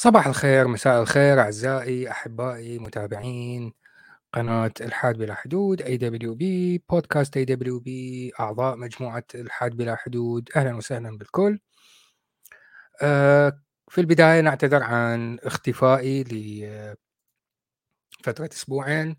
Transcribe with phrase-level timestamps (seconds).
[0.00, 3.72] صباح الخير مساء الخير أعزائي أحبائي متابعين
[4.32, 9.96] قناة الحاد بلا حدود اي دبليو بي بودكاست اي دبليو بي أعضاء مجموعة الحاد بلا
[9.96, 10.50] حدود.
[10.56, 11.60] أهلا وسهلا بالكل.
[13.02, 16.96] آه، في البداية نعتذر عن اختفائي لفترة
[18.52, 19.16] أسبوعين.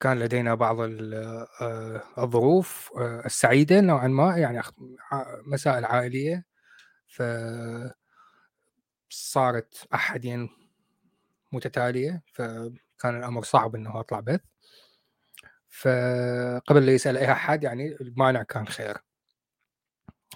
[0.00, 4.62] كان لدينا بعض آه، الظروف آه، السعيدة نوعا ما يعني
[5.46, 6.44] مسائل عائلية
[7.08, 7.22] ف
[9.12, 10.48] صارت أحدين
[11.52, 14.40] متتالية فكان الأمر صعب إنه أطلع بث.
[15.68, 18.98] فقبل لا يسأل أي أحد يعني المانع كان خير.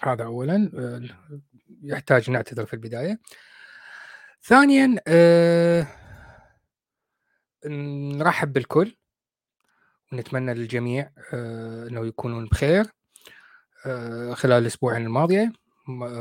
[0.03, 0.71] هذا اولا
[1.83, 3.19] يحتاج نعتذر في البداية.
[4.43, 5.87] ثانيا أه
[7.65, 8.97] نرحب بالكل.
[10.13, 12.85] ونتمنى للجميع أه إنه يكونون بخير
[14.33, 15.53] خلال الأسبوعين الماضية.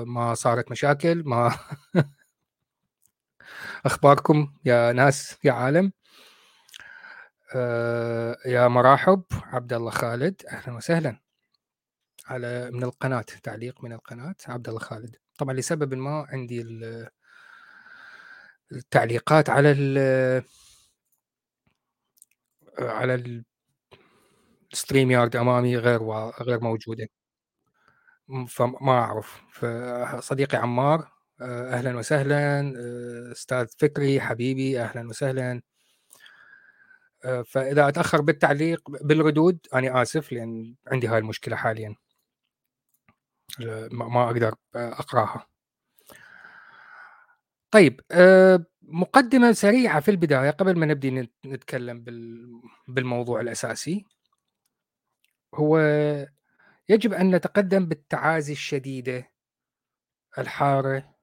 [0.07, 1.59] ما صارت مشاكل ما
[3.87, 5.93] أخباركم يا ناس يا عالم.
[7.55, 10.43] آه يا مرحب عبد الله خالد.
[10.47, 11.21] أهلا وسهلا.
[12.27, 15.17] على من القناة تعليق من القناة عبد الله خالد.
[15.39, 16.65] طبعا لسبب ما عندي
[18.73, 20.45] التعليقات على ال
[22.79, 23.45] على
[24.73, 26.03] الستريم يارد أمامي غير
[26.43, 27.09] غير موجودة.
[28.49, 29.43] فما أعرف.
[29.53, 35.63] فصديقي عمار أهلا وسهلا آه، أستاذ فكري حبيبي أهلا وسهلا.
[37.25, 41.95] آه، فإذا أتأخر بالتعليق بالردود أنا آسف لأن عندي هاي المشكلة حاليا.
[43.91, 45.47] ما أقدر أقراها.
[47.71, 48.01] طيب
[48.83, 52.05] مقدمة سريعة في البداية قبل ما نبدي نتكلم
[52.89, 54.05] بالموضوع الأساسي.
[55.55, 55.79] هو
[56.89, 59.31] يجب أن نتقدم بالتعازي الشديدة
[60.39, 61.16] الحارة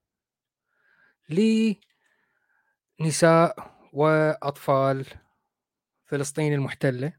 [2.99, 5.05] لنساء وأطفال
[6.05, 7.13] فلسطين المحتلة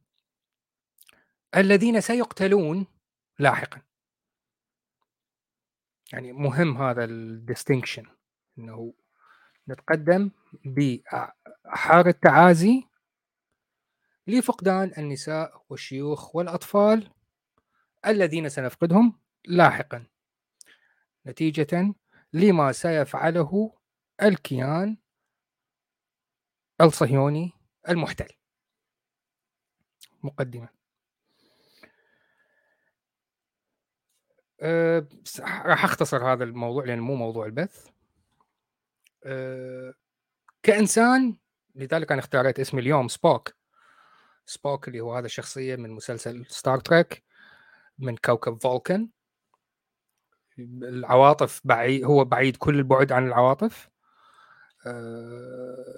[1.57, 2.87] الذين سيقتلون
[3.39, 3.83] لاحقا.
[6.13, 8.07] يعني مهم هذا الديستنكشن
[8.59, 8.95] إنه
[9.69, 10.31] نتقدم
[10.65, 12.85] بحار التعازي
[14.27, 17.11] لفقدان النساء والشيوخ والأطفال
[18.07, 20.07] الذين سنفقدهم لاحقا.
[21.27, 21.95] نتيجة
[22.33, 23.75] لما سيفعله
[24.25, 24.97] الكيان
[26.81, 27.53] الصهيوني
[27.89, 28.29] المحتل.
[30.23, 30.69] مقدمة.
[34.61, 35.09] أه
[35.41, 37.89] راح أختصر هذا الموضوع لأنه مو موضوع البث.
[39.25, 39.95] أه
[40.63, 41.37] كإنسان
[41.75, 43.55] لذلك أنا اختاريت اسمي اليوم سبوك.
[44.47, 47.25] سبوك اللي هو هذا الشخصية من مسلسل ستار تريك
[47.99, 49.11] من كوكب فولكن
[50.59, 53.94] العواطف بعيد هو بعيد كل البعد عن العواطف.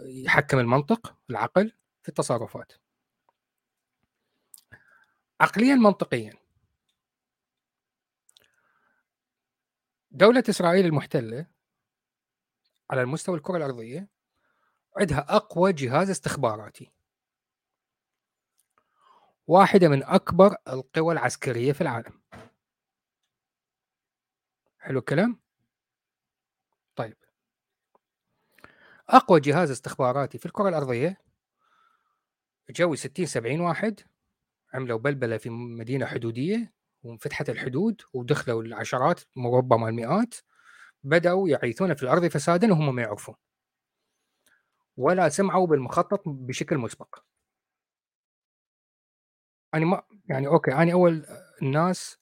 [0.07, 2.73] يحكم المنطق العقل في التصرفات.
[5.41, 6.35] عقليا منطقيا.
[10.11, 11.47] دولة إسرائيل المحتلة
[12.91, 14.09] على المستوى الكرة الأرضية
[14.97, 16.93] عندها أقوى جهاز استخباراتي.
[19.47, 22.21] واحدة من أكبر القوى العسكرية في العالم.
[24.79, 25.41] حلو الكلام؟
[26.97, 27.17] طيب
[29.09, 31.19] أقوى جهاز استخباراتي في الكرة الأرضية؟
[32.71, 34.01] جوي 60 70 واحد
[34.75, 36.73] عملوا بلبلة في مدينة حدودية
[37.03, 40.35] وانفتحت الحدود ودخلوا العشرات ربما المئات
[41.05, 43.35] بدأوا يعيثون في الأرض فسادا وهم ما يعرفون.
[44.97, 47.19] ولا سمعوا بالمخطط بشكل مسبق.
[49.75, 51.27] أنا ما يعني أوكي أنا أول
[51.63, 52.19] الناس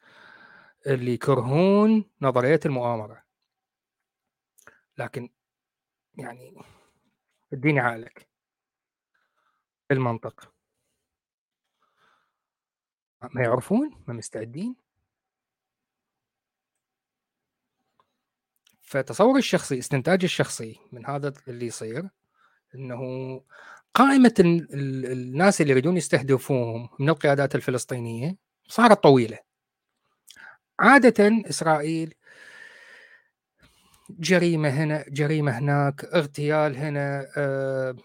[0.87, 3.25] اللي يكرهون نظرية المؤامرة.
[4.99, 5.31] لكن
[6.19, 6.55] يعني
[7.53, 8.29] اديني عقلك.
[9.91, 10.53] المنطق؟
[13.23, 14.77] ما يعرفون؟ ما مستعدين؟
[18.83, 22.09] فتصور الشخصي استنتاج الشخصي من هذا اللي يصير
[22.75, 23.01] إنه
[23.95, 29.39] قائمة الناس اللي يريدون يستهدفوهم من القيادات الفلسطينية صارت طويلة.
[30.79, 32.15] عادة إسرائيل
[34.11, 37.97] جريمة هنا جريمة هناك اغتيال هنا آه،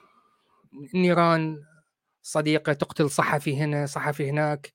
[0.96, 1.64] نيران
[2.22, 4.74] صديقة تقتل صحفي هنا صحفي هناك.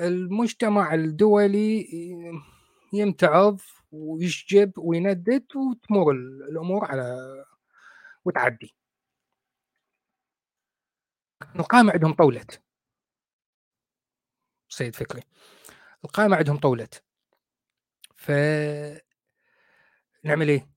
[0.00, 1.86] المجتمع الدولي
[2.92, 3.60] يمتعض
[3.92, 7.16] ويشجب ويندد وتمر الأمور على
[8.24, 8.74] وتعدي.
[11.56, 12.62] القائمة عندهم طولت.
[14.68, 15.22] سيد فكري
[16.04, 17.02] القائمة عندهم طولت.
[18.16, 18.30] ف
[20.24, 20.68] نعمل إيه؟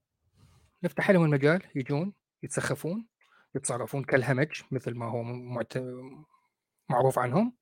[0.83, 2.13] نفتح لهم المجال يجون
[2.43, 3.07] يتسخفون
[3.55, 5.73] يتصرفون كالهمج مثل ما هو معت...
[6.89, 7.55] معروف عنهم.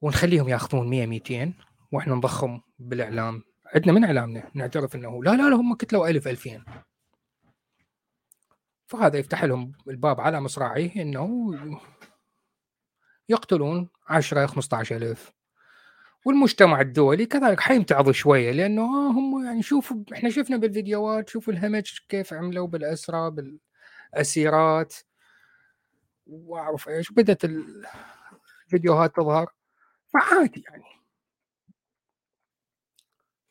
[0.00, 1.54] ونخليهم ياخذون 100 200
[1.92, 3.42] وإحنا نضخم بالإعلام.
[3.74, 6.64] عندنا من إعلامنا؟ نعترف إنه لا لا لا هم كتلوا 1000 2000
[8.86, 11.54] فهذا يفتح لهم الباب على مصراعيه إنه
[13.28, 15.32] يقتلون 10 15000
[16.24, 21.98] والمجتمع الدولي كذلك حيمتعض شوية لأنه آه هم يعني شوفوا إحنا شفنا بالفيديوهات شوفوا الهمج
[22.08, 24.94] كيف عملوا بالاسرى بالأسيرات.
[26.26, 29.52] وأعرف إيش بدأت الفيديوهات تظهر.
[30.14, 30.84] فعادي يعني.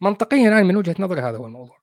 [0.02, 1.82] منطقيا أنا من وجهة نظري هذا هو الموضوع.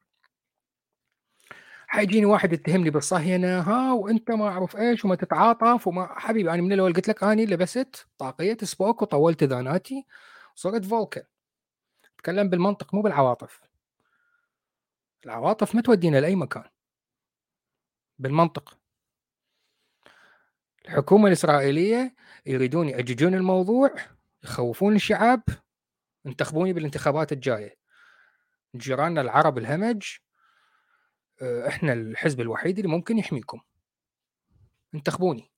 [1.88, 6.72] حيجيني واحد يتهمني بالصهينه ها وأنت ما أعرف إيش وما تتعاطف وما حبيبي أنا من
[6.72, 10.06] الأول قلت لك اني لبست طاقية سبوك وطولت ذاناتي
[10.58, 11.22] وصرت فولكن
[12.14, 13.60] اتكلم بالمنطق مو بالعواطف.
[15.24, 16.64] العواطف ما تودينا لأي مكان.
[18.18, 18.78] بالمنطق.
[20.84, 22.14] الحكومة الإسرائيلية
[22.46, 23.94] يريدون يأججون الموضوع
[24.44, 25.42] يخوفون الشعب
[26.26, 27.78] انتخبوني بالانتخابات الجاية.
[28.76, 30.16] جيراننا العرب الهمج
[31.42, 33.60] آه، إحنا الحزب الوحيد اللي ممكن يحميكم.
[34.94, 35.50] انتخبوني.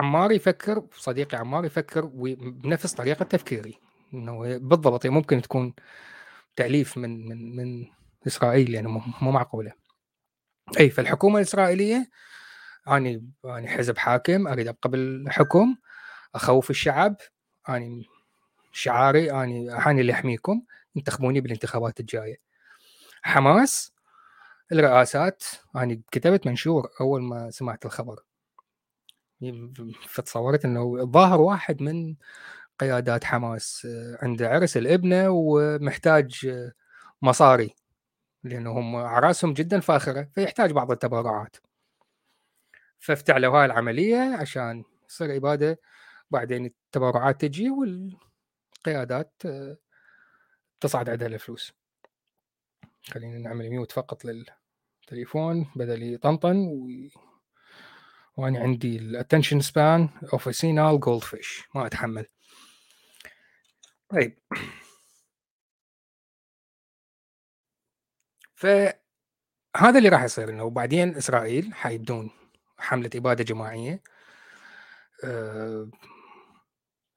[0.00, 2.04] عمار يفكر صديقي عمار يفكر
[2.40, 3.78] بنفس طريقة تفكيري.
[4.14, 5.74] إنه بالضبط ممكن تكون
[6.56, 7.86] تأليف من من من
[8.26, 8.88] إسرائيل يعني
[9.22, 9.72] مو معقولة.
[10.80, 12.10] إي فالحكومة الإسرائيلية
[12.88, 15.76] أني أني حزب حاكم أريد أبقى بالحكم
[16.34, 17.16] أخوف الشعب
[17.68, 18.06] أني
[18.72, 20.62] شعاري أني أني اللي أحميكم
[20.96, 22.36] انتخبوني بالانتخابات الجاية.
[23.22, 23.92] حماس
[24.72, 25.44] الرئاسات
[25.76, 28.20] أني كتبت منشور أول ما سمعت الخبر.
[30.08, 32.16] فتصورت إنه الظاهر واحد من
[32.78, 33.88] قيادات حماس
[34.22, 36.56] عنده عرس الإبنة ومحتاج
[37.22, 37.74] مصاري
[38.44, 41.56] لأنه هم اعراسهم جدا فاخرة فيحتاج بعض التبرعات
[42.98, 45.80] فافتعلوا هاي العملية عشان يصير إبادة
[46.30, 49.42] بعدين التبرعات تجي والقيادات
[50.80, 51.72] تصعد عندها الفلوس
[53.10, 56.68] خلينا نعمل mute فقط للتليفون بدل يطنطن.
[58.40, 62.26] وأنا عندي ال attention span of senile goldfish ما أتحمل.
[64.08, 64.38] طيب.
[68.54, 72.30] فهذا اللي راح يصير إنه بعدين إسرائيل حيبدون
[72.78, 74.02] حملة إبادة جماعية.
[75.24, 75.90] آه،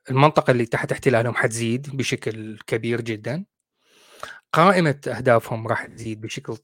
[0.10, 3.46] المنطقة اللي تحت احتلالهم حتزيد بشكل كبير جدا.
[4.54, 6.58] قائمة أهدافهم راح تزيد بشكل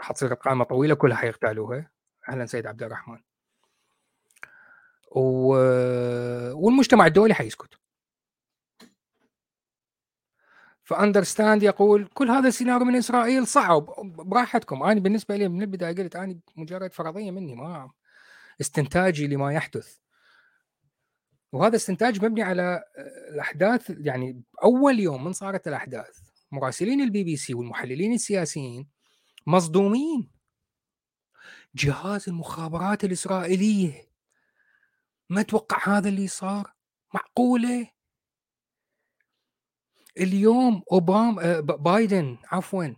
[0.00, 1.90] حتصير قائمة طويلة كلها حيغتالوها.
[2.28, 3.25] أهلا سيد عبد الرحمن.
[5.10, 5.48] و...
[6.52, 7.74] والمجتمع الدولي حيسكت.
[10.84, 13.86] فاندرستاند يقول كل هذا السيناريو من إسرائيل صعب.
[14.04, 14.82] براحتكم.
[14.82, 17.90] أنا بالنسبة لي من البداية قلت أنا مجرد فرضية مني ما
[18.60, 19.96] استنتاجي لما يحدث.
[21.52, 22.84] وهذا استنتاج مبني على
[23.32, 26.18] الأحداث يعني أول يوم من صارت الأحداث
[26.52, 28.88] مراسلين البي بي سي والمحللين السياسيين
[29.46, 30.30] مصدومين.
[31.74, 34.08] جهاز المخابرات الإسرائيلية.
[35.30, 36.72] ما توقع هذا اللي صار
[37.14, 37.90] معقوله
[40.18, 42.94] اليوم اوباما آه، بايدن عفوا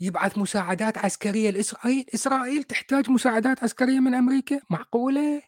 [0.00, 5.42] يبعث مساعدات عسكرية لإسرائيل، إسرائيل تحتاج مساعدات عسكرية من أمريكا؟ معقوله؟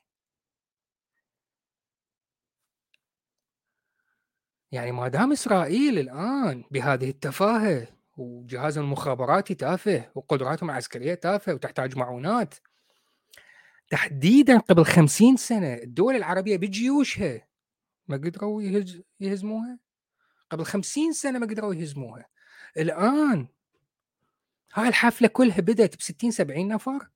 [4.73, 12.55] يعني ما دام إسرائيل الآن بهذه التفاهة وجهاز المخابراتي تافه وقدراتهم العسكرية تافهه وتحتاج معونات
[13.91, 17.47] تحديدا قبل خمسين سنة الدول العربية بجيوشها
[18.09, 19.79] ما قدروا يهز يهزموها؟
[20.51, 22.29] قبل خمسين سنة ما قدروا يهزموها.
[22.77, 23.49] الآن
[24.75, 27.09] هاي الحفلة كلها بدأت ب 60 70 نفر؟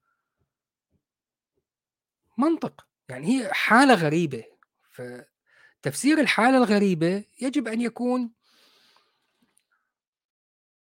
[2.39, 2.87] منطق.
[3.09, 4.45] يعني هي حالة غريبة.
[4.91, 8.33] فتفسير الحالة الغريبة يجب أن يكون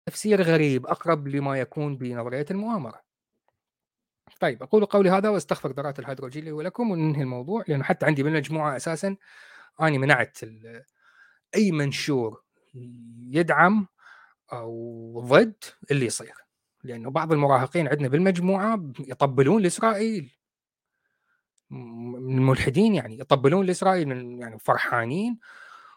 [0.06, 3.05] تفسير غريب أقرب لما يكون بنظرية المؤامرة.
[4.40, 8.76] طيب أقول قولي هذا واستغفر ذرات الهيدروجين لي ولكم وننهي الموضوع لأنه حتى عندي بالمجموعه
[8.76, 9.16] أساسا
[9.82, 10.38] أني منعت
[11.54, 12.42] أي منشور
[13.30, 13.86] يدعم
[14.52, 16.34] أو ضد اللي يصير
[16.84, 20.32] لأنه بعض المراهقين عندنا بالمجموعة يطبلون لإسرائيل.
[21.70, 25.38] من الملحدين يعني يطبلون لإسرائيل من يعني فرحانين.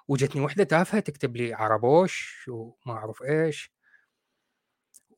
[0.07, 3.71] وجتني وحدة تافهة تكتب لي عربوش وما أعرف إيش.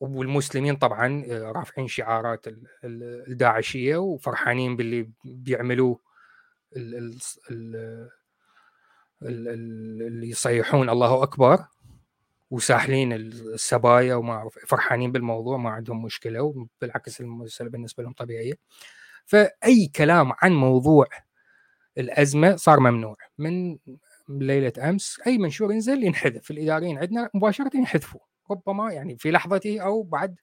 [0.02, 2.46] والمسلمين طبعا آه، رافعين شعارات
[2.84, 5.98] الداعشية وفرحانين باللي بيعملوه
[9.22, 11.64] اللي يصيحون الله أكبر
[12.50, 18.54] وساحلين السبايا وما أعرف فرحانين بالموضوع ما عندهم مشكلة وبالعكس المسألة بالنسبة لهم طبيعية.
[19.26, 21.06] فأي كلام عن موضوع
[21.98, 23.16] الأزمة صار ممنوع.
[23.38, 23.78] من
[24.28, 30.02] ليلة أمس أي منشور ينزل ينحذف الإداريين عندنا مباشرة ينحذفوه ربما يعني في لحظته أو
[30.02, 30.40] بعد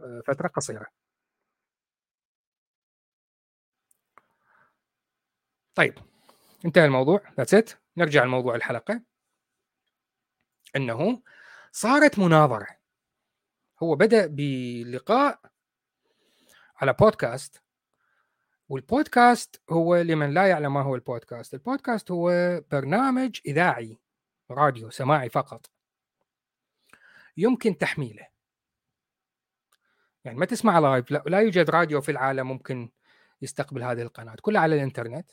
[0.00, 0.86] آه، فترة قصيرة.
[5.74, 5.94] طيب
[6.64, 7.22] انتهى الموضوع.
[7.36, 9.02] that's it نرجع لموضوع الحلقة.
[10.76, 11.22] إنه
[11.72, 12.66] صارت مناظرة.
[13.82, 15.40] هو بدأ بلقاء
[16.76, 17.62] على بودكاست
[18.68, 22.30] والبودكاست هو لمن لا يعلم ما هو البودكاست البودكاست هو
[22.70, 23.98] برنامج إذاعي
[24.50, 25.70] راديو سماعي فقط.
[27.40, 28.26] يمكن تحميله.
[30.24, 32.90] يعني ما تسمع live لا, يوجد راديو في العالم ممكن
[33.42, 35.30] يستقبل هذه القناة كلها على الإنترنت.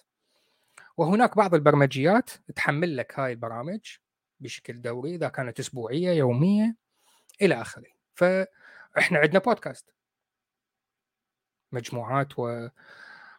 [0.98, 3.98] وهناك بعض البرمجيات تحمل لك هاي البرامج
[4.40, 6.76] بشكل دوري إذا كانت أسبوعية يومية
[7.42, 7.92] إلى آخره.
[8.16, 9.94] فإحنا عندنا بودكاست
[11.72, 12.68] مجموعات و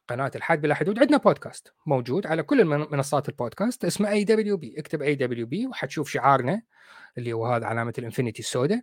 [0.08, 0.98] قناة الحاد بلا حدود.
[0.98, 3.84] عندنا بودكاست موجود على كل منصات البودكاست.
[3.84, 6.62] اسمه اي دبليو بي اكتب اي دبليو بي وحتشوف شعارنا
[7.18, 8.82] اللي هو هذا علامة ال infinity السوداء.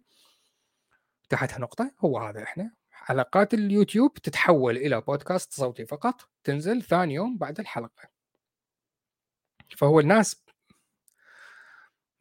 [1.29, 2.71] تحتها نقطه هو هذا إحنا.
[2.91, 6.29] حلقات اليوتيوب تتحول إلى بودكاست صوتي فقط.
[6.43, 8.09] تنزل ثاني يوم بعد الحلقة.
[9.77, 10.45] فهو الناس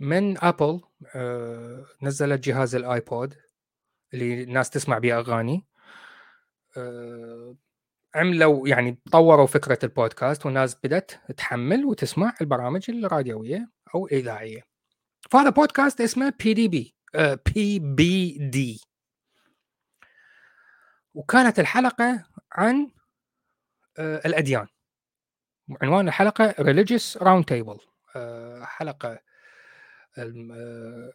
[0.00, 0.80] من ابل
[1.14, 3.34] آه نزلت جهاز الايبود
[4.14, 5.66] اللي الناس تسمع به أغاني.
[6.76, 7.56] آه
[8.14, 14.62] عملوا يعني طوروا فكرة البودكاست والناس بدأت تحمل وتسمع البرامج الراديوية أو الاذاعيه
[15.30, 16.94] فهذا بودكاست اسمه بي دي بي
[17.54, 18.80] بي بي دي
[21.14, 22.90] وكانت الحلقة عن
[23.98, 24.66] آه، الأديان.
[25.82, 26.52] عنوان الحلقة
[27.18, 27.80] Round Table
[28.16, 29.18] آه، حلقة
[30.18, 31.12] آه،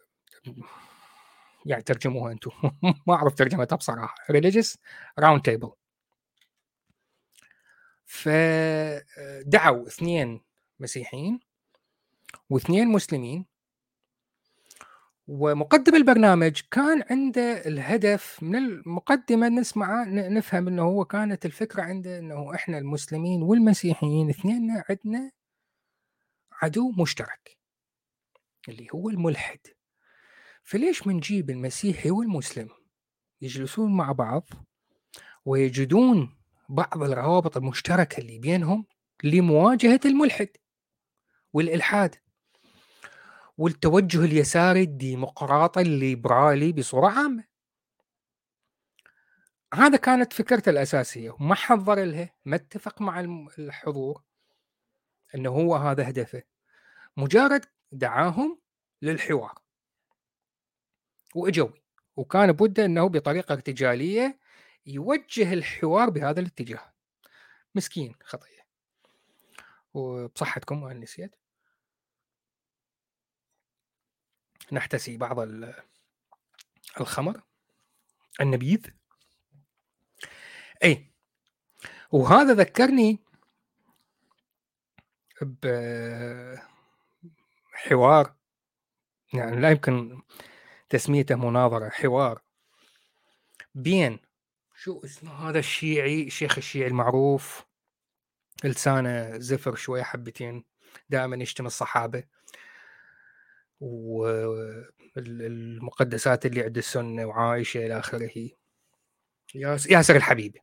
[1.66, 2.50] يعني ترجموها أنتم.
[3.06, 4.14] ما أعرف ترجمتها بصراحة.
[4.32, 4.76] Religious
[5.20, 5.79] Round Table
[8.22, 10.40] فدعوا اثنين
[10.80, 11.40] مسيحيين
[12.50, 13.46] واثنين مسلمين.
[15.28, 22.54] ومقدم البرنامج كان عنده الهدف من المقدمة نسمع نفهم إنه هو كانت الفكرة عنده إنه
[22.54, 25.30] إحنا المسلمين والمسيحيين اثنين عندنا
[26.52, 27.58] عدو مشترك
[28.68, 29.58] اللي هو الملحد.
[30.62, 32.68] فليش منجيب المسيحي والمسلم
[33.40, 34.48] يجلسون مع بعض
[35.44, 36.39] ويجدون
[36.70, 38.86] بعض الروابط المشتركة اللي بينهم
[39.24, 40.48] لمواجهة الملحد
[41.52, 42.14] والإلحاد
[43.58, 47.44] والتوجه اليساري الديمقراطي الليبرالي بصورة عامة.
[49.74, 53.20] هذا كانت فكرته الأساسية وما حضر لها ما اتفق مع
[53.58, 54.22] الحضور
[55.34, 56.42] أنه هو هذا هدفه.
[57.16, 58.60] مجرد دعاهم
[59.02, 59.58] للحوار.
[61.34, 61.68] وإجوا
[62.16, 64.39] وكان بده أنه بطريقة ارتجالية
[64.90, 66.92] يوجه الحوار بهذا الاتجاه.
[67.74, 68.66] مسكين خطية
[69.94, 71.36] وبصحتكم وأن نسيت.
[74.72, 75.36] نحتسي بعض
[77.00, 77.42] الخمر
[78.40, 78.86] النبيذ.
[80.84, 81.10] اي
[82.12, 83.18] وهذا ذكرني
[87.72, 88.34] بحوار
[89.34, 90.22] يعني لا يمكن
[90.88, 92.42] تسميته مناظرة حوار
[93.74, 94.18] بين
[94.82, 97.64] شو اسمه هذا الشيعي الشيخ الشيعي المعروف
[98.64, 100.64] لسانه زفر شوي حبتين
[101.08, 102.24] دائما يشتم الصحابة.
[105.16, 108.48] والمقدسات اللي عند السنة وعائشة إلى آخره.
[109.90, 110.56] ياسر الحبيب.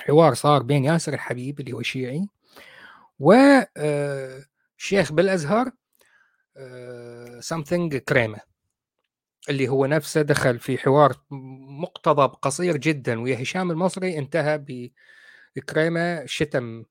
[0.00, 2.28] حوار صار بين ياسر الحبيب اللي هو شيعي
[3.18, 3.32] و
[3.76, 4.44] آه،
[5.10, 5.72] بالأزهر
[7.40, 8.49] سامثينج كريمة.
[9.48, 11.16] اللي هو نفسه دخل في حوار
[11.80, 14.64] مقتضب قصير جدا ويا هشام المصري انتهى
[15.56, 16.84] بكريمة شتم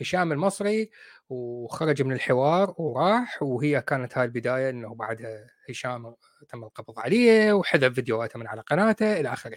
[0.00, 0.90] هشام المصري
[1.28, 6.14] وخرج من الحوار وراح وهي كانت هاي البداية إنه بعدها هشام
[6.48, 9.56] تم القبض عليه وحذف فيديوهاته من على قناته إلى آخره.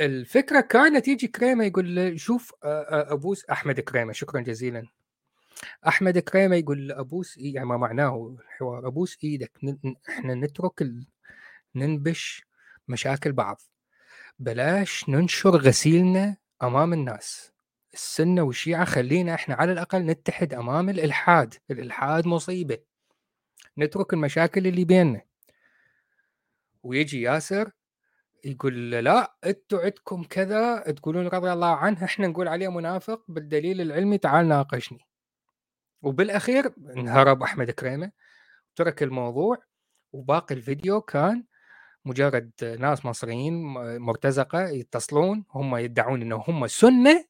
[0.00, 4.86] الفكرة كانت يجي كريمة يقول له شوف ابوس أحمد كريمة شكرا جزيلا
[5.88, 9.52] أحمد كريمة يقول أبوس يعني ما معناه الحوار أبوس إيدك
[10.08, 11.06] إحنا نترك ال...
[11.74, 12.44] ننبش
[12.88, 13.60] مشاكل بعض.
[14.38, 17.52] بلاش ننشر غسيلنا أمام الناس.
[17.94, 22.78] السنة والشيعة خلينا إحنا على الأقل نتحد أمام الإلحاد الإلحاد مصيبة.
[23.78, 25.22] نترك المشاكل اللي بيننا.
[26.82, 27.70] ويجي ياسر
[28.44, 34.18] يقول لا أنتوا عندكم كذا تقولون رضي الله عنه إحنا نقول عليه منافق بالدليل العلمي
[34.18, 35.09] تعال ناقشني.
[36.02, 38.12] وبالأخير انهرب أحمد كريمة
[38.76, 39.58] ترك الموضوع
[40.12, 41.44] وباقي الفيديو كان
[42.04, 43.62] مجرد ناس مصريين
[43.98, 47.24] مرتزقة يتصلون هم يدعون إنه هم سنة.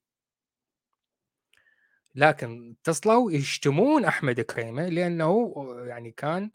[2.14, 5.54] لكن اتصلوا يشتمون أحمد كريمة لأنه
[5.86, 6.50] يعني كان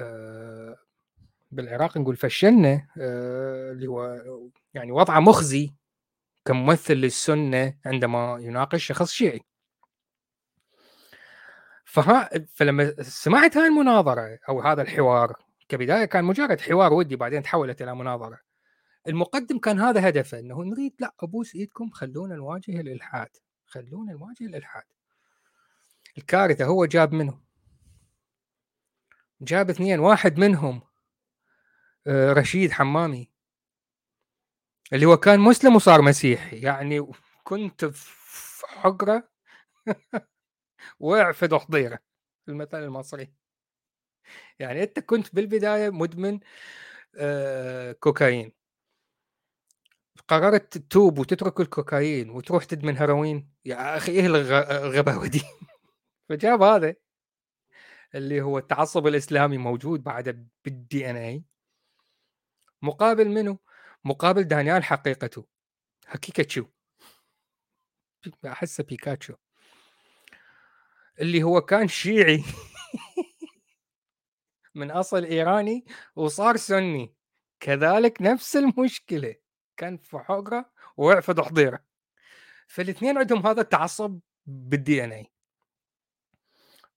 [0.00, 0.76] آه،
[1.50, 4.20] بالعراق نقول فشلنا آه، اللي هو
[4.74, 5.74] يعني وضعه مخزي
[6.44, 9.40] كممثل للسنة عندما يناقش شخص شيعي.
[11.92, 15.36] فها فلما سمعت هاي المناظرة أو هذا الحوار
[15.68, 18.38] كبداية كان مجرد حوار ودي بعدين تحولت إلى مناظرة.
[19.08, 23.28] المقدم كان هذا هدفه إنه نريد لا أبوس إيدكم خلونا نواجه الإلحاد
[23.66, 24.82] خلونا نواجه الإلحاد.
[26.18, 27.40] الكارثة هو جاب منه
[29.40, 30.82] جاب اثنين واحد منهم
[32.06, 33.30] آه، رشيد حمامي
[34.92, 37.06] اللي هو كان مسلم وصار مسيحي يعني
[37.44, 39.28] كنت في حقرة.
[41.00, 41.98] وقع في ضحضيره
[42.48, 43.32] المثل المصري.
[44.58, 46.40] يعني أنت كنت بالبدايه مدمن
[47.16, 48.52] آه، كوكايين.
[50.28, 55.42] قررت تتوب وتترك الكوكايين وتروح تدمن هيروين يا أخي إيه الغباوة دي؟
[56.28, 56.94] فجاب هذا
[58.14, 61.44] اللي هو التعصب الإسلامي موجود بعد بالدي إن اي
[62.82, 63.58] مقابل منه؟
[64.04, 65.46] مقابل دانيال حقيقته
[66.06, 66.66] حقيقتشو
[68.46, 69.34] أحسه بيكاتشو.
[71.22, 72.44] اللي هو كان شيعي
[74.74, 75.84] من أصل إيراني
[76.16, 77.14] وصار سني.
[77.60, 79.34] كذلك نفس المشكلة
[79.76, 81.84] كان في حقرة ووقع في ضحضيره
[82.66, 85.32] فالاثنين عندهم هذا التعصب بالدي ان اي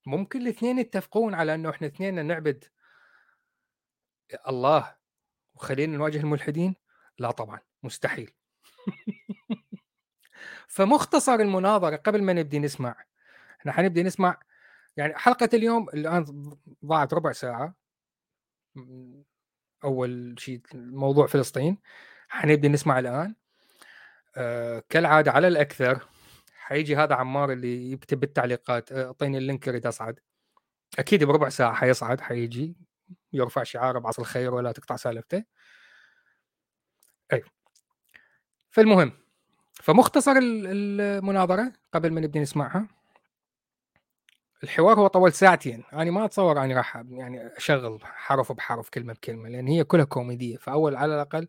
[0.05, 2.65] ممكن الاثنين يتفقون على إنه إحنا اثنين نعبد
[4.47, 4.95] الله
[5.55, 6.75] وخلينا نواجه الملحدين؟
[7.19, 8.31] لا طبعا مستحيل.
[10.67, 13.05] فمختصر المناظرة قبل ما نبدي نسمع
[13.65, 14.39] إحنا حنبدي نسمع
[14.97, 16.25] يعني حلقة اليوم الان
[16.85, 17.75] ضاعت ربع ساعة
[19.83, 21.77] أول شيء موضوع فلسطين
[22.29, 23.35] حنبدي نسمع الآن.
[24.37, 26.07] آه كالعادة على الأكثر
[26.55, 30.19] حيجي هذا عمار اللي يكتب بالتعليقات آه، أعطيني اللينك أريد أصعد.
[30.99, 32.75] أكيد بربع ساعة حيصعد حيجي
[33.33, 35.43] يرفع شعار بعصر الخير ولا تقطع سالفته.
[37.33, 37.43] اي
[38.71, 39.11] فالمهم
[39.73, 42.87] فمختصر المناظرة قبل ما نبدأ نسمعها
[44.65, 45.83] الحوار هو طول ساعتين.
[45.93, 50.57] أنا ما أتصور أني راح يعني أشغل حرف بحرف كلمة بكلمة لأن هي كلها كوميدية.
[50.57, 51.47] فأول على الأقل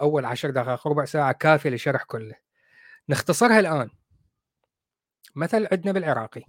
[0.00, 2.34] أول عشر دقائق ربع ساعة كافية لشرح كله.
[3.08, 3.90] نختصرها الآن.
[5.36, 6.44] مثل عندنا بالعراقي.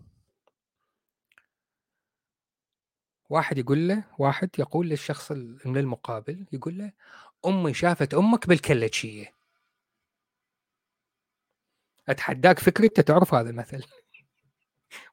[3.30, 5.32] واحد يقول له واحد يقول للشخص
[5.65, 6.91] المقابل يقول له
[7.46, 9.34] أمي شافت أمك بالكلتشية.
[12.10, 13.84] أتحداك فكري أنت تعرف هذا المثل.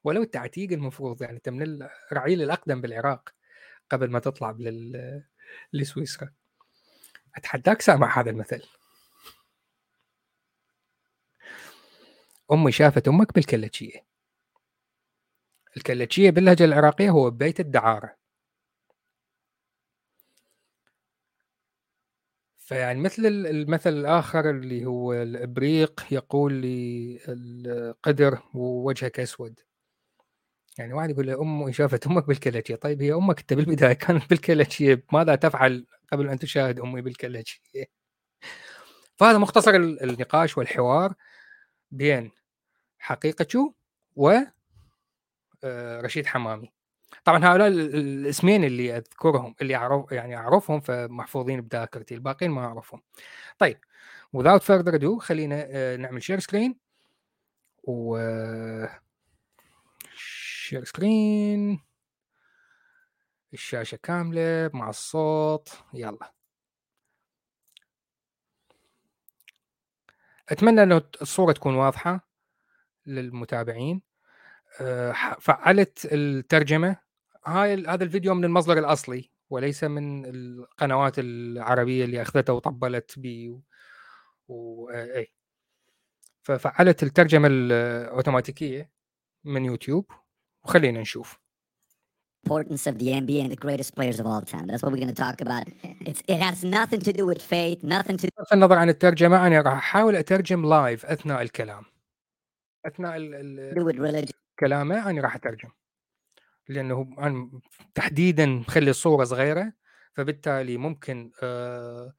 [0.03, 3.29] ولو انت عتيق المفروض يعني انت من الرعيل الأقدم بالعراق
[3.89, 5.23] قبل ما تطلع لل...
[5.73, 6.29] لسويسرا.
[7.35, 8.63] أتحداك سامع هذا المثل؟
[12.51, 14.09] أمي شافت أمك بالكلتشيه
[15.77, 18.15] الكلتشيه باللهجة العراقية هو بيت الدعارة.
[22.57, 29.59] فيعني مثل المثل الآخر اللي هو الإبريق يقول لي القدر ووجهك أسود.
[30.79, 35.35] يعني واحد يقول أمي شافت أمك بالكلتشية طيب هي أمك أنت بالبداية كانت بالكلتشية ماذا
[35.35, 37.85] تفعل قبل أن تشاهد أمي بالكلتشية
[39.17, 41.13] فهذا مختصر النقاش والحوار
[41.91, 42.31] بين
[42.99, 43.73] حقيقة
[44.15, 44.37] و
[45.63, 46.71] آه، رشيد حمامي.
[47.25, 53.01] طبعا هؤلاء الاسمين اللي أذكرهم اللي اعرف يعني أعرفهم فمحفوظين بذاكرتي الباقيين ما أعرفهم.
[53.59, 53.77] طيب
[54.37, 56.75] without further ado خلينا آه، نعمل share screen
[57.83, 58.17] و
[60.69, 61.79] share screen
[63.53, 65.69] الشاشة كاملة مع الصوت.
[65.93, 66.33] يلا.
[70.49, 72.29] أتمنى أن الصورة تكون واضحة
[73.05, 74.01] للمتابعين.
[74.81, 76.97] آه، فعلت الترجمة.
[77.45, 83.63] هاي هذا الفيديو من المصدر الأصلي وليس من القنوات العربية اللي اخذته وطبلت بي و...
[84.47, 84.89] و...
[84.89, 85.33] اي
[86.43, 88.91] ففعلت الترجمة الاوتوماتيكيه
[89.43, 90.11] من يوتيوب.
[90.63, 91.39] وخلينا نشوف
[92.47, 94.65] importance of the NBA and the greatest players of all time.
[94.67, 95.65] That's what we're going to talk about.
[96.09, 99.61] It's, it has nothing to do with faith, nothing to بغض النظر عن الترجمة أنا
[99.61, 101.83] راح أحاول أترجم لايف أثناء الكلام.
[102.85, 103.73] أثناء ال
[104.59, 105.69] كلامه أنا راح أترجم.
[106.69, 107.49] لأنه أنا
[107.95, 109.73] تحديدا مخلي الصورة صغيرة
[110.13, 112.13] فبالتالي ممكن آه،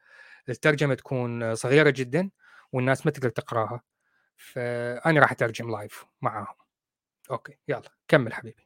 [0.49, 2.31] الترجمة تكون صغيرة جدا
[2.73, 3.83] والناس ما تقدر تقراها
[4.37, 6.55] فأنا راح أترجم لايف معاهم
[7.32, 8.66] اوكي يلا كمل حبيبي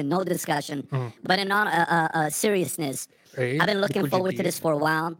[0.00, 0.82] no discussion.
[0.92, 1.10] إمم.
[1.28, 4.50] But in all uh, uh, uh, seriousness, إيه، I've been looking بكل forward to جدية.
[4.50, 5.16] this for a while.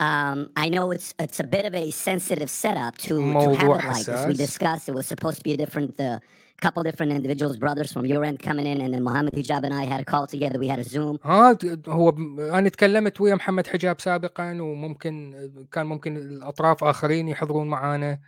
[0.00, 3.78] Um, I know it's it's a bit of a sensitive setup to, to have موضوع
[3.80, 4.26] it like this.
[4.26, 4.36] We حساس.
[4.36, 6.18] discussed it was supposed to be a different, uh,
[6.64, 9.84] couple different individuals, brothers from your end coming in, and then Mohammed Hijab and I
[9.92, 10.58] had a call together.
[10.58, 11.18] We had a Zoom.
[11.24, 15.34] ها ت هو ب أنا تكلمت ويا محمد حجاب سابقًا وممكن
[15.72, 18.18] كان ممكن الأطراف آخرين يحضرون معانا.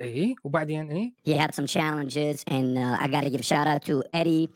[0.00, 3.82] إي، وبعدين إيه؟ He had some challenges, and uh, I got to give shout out
[3.84, 4.48] to Eddie,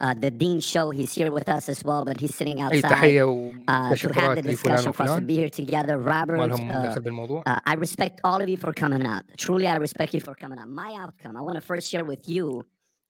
[0.00, 0.90] uh, the Dean Show.
[0.90, 4.36] He's here with us as well, but he's sitting أي outside تحية uh, to have
[4.36, 5.96] the وتشكرات لفلان discussion for us to وفلان، be here together.
[5.96, 7.42] ما Robert, لهم uh, دخل بالموضوع.
[7.48, 9.22] Uh, I respect all of you for coming out.
[9.38, 10.68] Truly, I respect you for coming out.
[10.68, 12.64] My outcome, I want to first share with you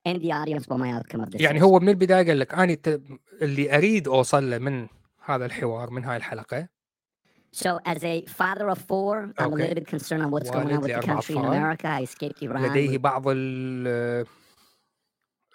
[0.07, 1.62] and the audience what my outcome of this يعني is.
[1.62, 3.03] هو من البداية قال لك أنا ت
[3.42, 4.88] اللي أريد أوصل له من
[5.25, 6.68] هذا الحوار، من هاي الحلقة
[7.55, 10.81] So, as a father of four, I'm a little bit concerned on what's going on
[10.81, 11.45] with the country in.
[11.45, 11.88] America.
[11.88, 12.62] I escaped Iran.
[12.62, 13.25] لديه بعض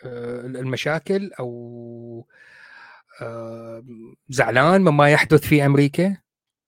[0.06, 2.28] المشاكل أو
[4.30, 6.18] زعلان مما يحدث في أمريكا.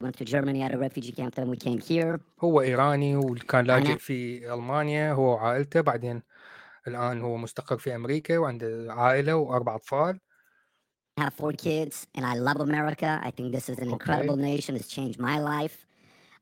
[0.03, 2.19] went to Germany at a refugee camp, then we came here.
[2.39, 6.23] هو إيراني وكان لاجئ في ألمانيا هو وعائلته، بعدين
[6.87, 10.19] الآن هو مستقر في أمريكا وعنده عائلة و4 أطفال.
[11.18, 13.20] I have four kids, and I love America.
[13.22, 14.74] I think this is an incredible nation.
[14.76, 15.76] It's changed my life.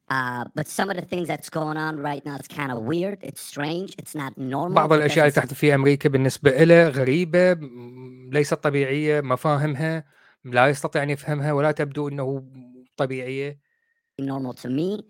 [0.08, 3.18] Uh, but some of the things that's going on right now is kind of weird.
[3.22, 3.90] It's strange.
[4.00, 4.74] It's not normal.
[4.74, 10.04] بعض because الأشياء اللي it's تحدث في أمريكا بالنسبة إله غريبة، م ليست طبيعية، مفاهمها
[10.44, 12.44] لا يستطيع أن يفهمها ولا تبدو أنه
[12.96, 13.58] طبيعية.
[14.22, 15.02] normal to me.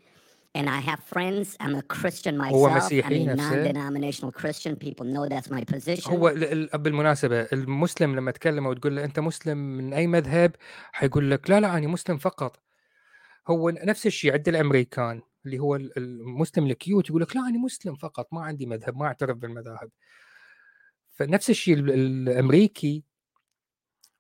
[0.57, 1.47] And I have friends.
[1.63, 2.71] I'm a Christian هو myself.
[2.71, 3.63] I'm مسيحي a نفسه.
[3.63, 4.75] non-denominational Christian.
[4.75, 6.09] People know that's my position.
[6.09, 6.43] هو ال
[6.73, 10.55] ال بالمناسبة المسلم لما تكلمه وتقول له أنت مسلم من أي مذهب؟
[10.91, 12.59] حيقول لك لا، لا أنا مسلم فقط.
[13.47, 17.57] هو نفس الشيء عند الأمريكان اللي هو ال المسلم ال cute يقول لك لا أنا
[17.57, 19.89] مسلم فقط ما عندي مذهب، ما أعترف بالمذاهب.
[21.15, 21.91] فنفس الشيء ال
[22.29, 23.03] الأمريكي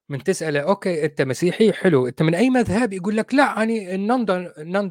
[0.09, 4.25] من تسأله okay أنت مسيحي؟ حلو، أنت من أي مذهب؟ يقول لك لا أنا non
[4.25, 4.87] do non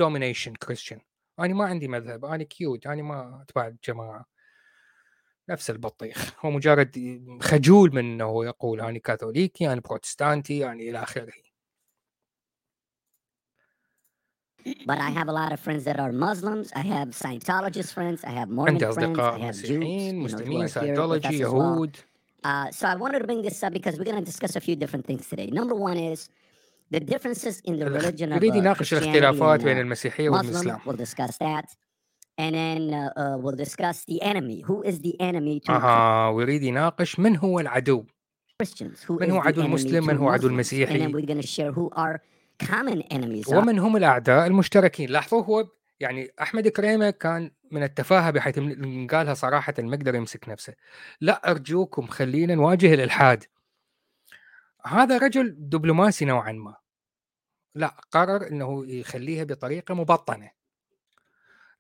[1.41, 4.27] أنا ما عندي مذهب، أنا كيوت، أنا ما أتبع الجماعة.
[5.49, 11.33] نفس البطيخ، هو مجرد خجول من أنه يقول أنا كاثوليكي، أنا بروتستانتي، أنا إلى آخره.
[14.85, 16.73] But I have a lot of friends that are Muslims.
[16.75, 18.25] I have Scientologist friends.
[18.25, 19.19] I have Mormon friends.
[19.19, 21.55] I have Jews, مسلمين، ساينتولوجي، as well.
[21.55, 21.97] يهود.
[22.45, 24.75] Uh, so I wanted to bring this up because we're going to discuss a few
[24.75, 25.47] different things today.
[25.47, 26.29] Number one is
[26.95, 30.29] the differences in the religion of يريد يناقش الاختلافات بين المسيحية.
[30.29, 30.79] والإسلام.
[30.87, 31.65] We'll discuss that.
[32.39, 34.61] And then uh, uh, we'll discuss the enemy.
[34.61, 38.05] Who is the enemy to أها، ويريد يناقش من هو العدو؟
[38.63, 39.05] Christians?
[39.09, 40.51] Who من هو عدو المسلم؟ من هو عدو Muslims?
[40.51, 42.21] And then المسيحي؟ we're going to share who are
[42.63, 43.55] common enemies are.
[43.55, 45.69] ومن هم الأعداء المشتركين؟ لاحظوا هو
[46.01, 48.59] يعني أحمد كريمة كان من التفاهة بحيث
[49.11, 50.75] قالها صراحةً ما قدر يمسك نفسه.
[51.21, 53.45] لا أرجوكم خلينا نواجه الإلحاد.
[54.87, 56.77] هذا رجل دبلوماسي نوعًا ما.
[57.75, 60.51] لأ، قرر إنه يخليها بطريقة مبطنة.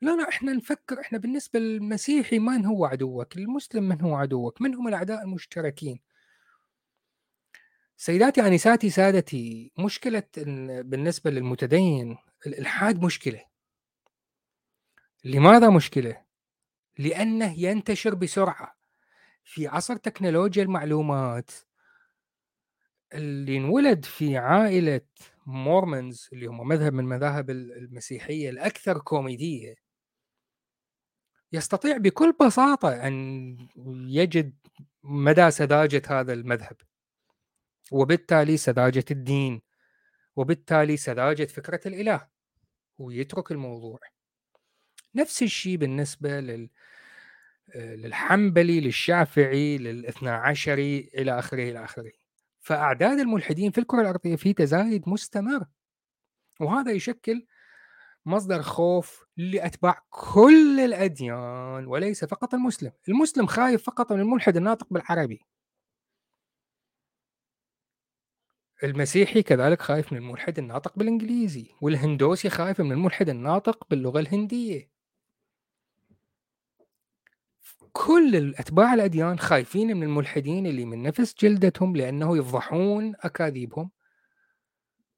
[0.01, 4.75] لا، لا، إحنا نفكر إحنا بالنسبة للمسيحي من هو عدوك؟ المسلم من هو عدوك؟ من
[4.75, 6.01] هم الأعداء المشتركين؟
[7.97, 12.17] سيداتي آنساتي سادتي، مشكلة إن بالنسبة للمتدين
[12.47, 13.45] الإلحاد مشكلة.
[15.25, 16.23] لماذا مشكلة؟
[16.99, 18.77] لأنه ينتشر بسرعة.
[19.45, 21.51] في عصر تكنولوجيا المعلومات
[23.17, 25.01] اللي انولد في عائلة
[25.47, 29.75] Mormons اللي هم مذهب من مذاهب ال المسيحية الأكثر كوميدية.
[31.53, 33.57] يستطيع بكل بساطة أن
[34.09, 34.55] يجد
[35.03, 36.77] مدى سذاجة هذا المذهب.
[37.93, 39.63] وبالتالي سذاجة الدين،
[40.37, 42.29] وبالتالي سذاجة فكرة الإله،
[42.99, 43.99] ويترك الموضوع.
[45.15, 46.71] نفس الشيء بالنسبة لل
[47.75, 52.13] آآ للحنبلي، للشافعي، للاثنا عشري إلى آخره، إلى آخره.
[52.67, 55.67] فأعداد الملحدين في الكرة الأرضية في تزايد مستمر.
[56.61, 57.47] وهذا يشكل
[58.27, 62.93] مصدر خوف لأتباع كل الأديان وليس فقط المسلم.
[63.09, 65.41] المسلم خايف فقط من الملحد الناطق بالعربي.
[68.85, 74.96] المسيحي كذلك خايف من الملحد الناطق بالإنجليزي، والهندوسي خايف من الملحد الناطق باللغة الهندية.
[77.97, 83.91] كل الأتباع الأديان خايفين من الملحدين اللي من نفس جلدتهم لأنه يفضحون أكاذيبهم.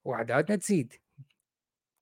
[0.05, 0.93] وأعدادنا تزيد.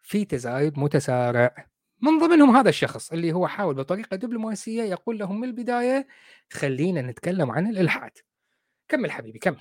[0.02, 1.68] في تزايد متسارع.
[2.02, 6.06] من ضمنهم هذا الشخص اللي هو حاول بطريقة دبلوماسية يقول لهم من البداية
[6.52, 8.12] خلينا نتكلم عن الإلحاد.
[8.88, 9.60] كمل حبيبي كمل.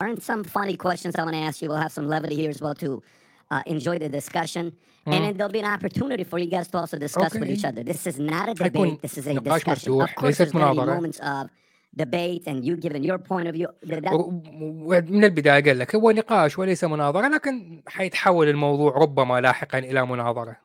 [0.00, 1.68] aren't some funny questions I want to ask you.
[1.68, 3.02] We'll have some levity here as well to
[3.51, 4.73] uh, enjoy the discussion.
[5.05, 5.23] And إمم.
[5.23, 7.67] then there'll be an opportunity for you guys to also discuss with each أوكي.
[7.67, 7.83] other.
[7.83, 9.01] This is not a حيكون debate.
[9.01, 9.91] This is a نقاش discussion.
[9.91, 10.95] Of مفتوح course, ليست there's going to be مناظرة.
[10.95, 11.49] moments of
[11.95, 13.67] debate and you giving your point of view.
[13.83, 20.05] That, ومن البدايه قال لك هو نقاش وليس مناظره لكن حيتحول الموضوع ربما لاحقا الى
[20.05, 20.57] مناظره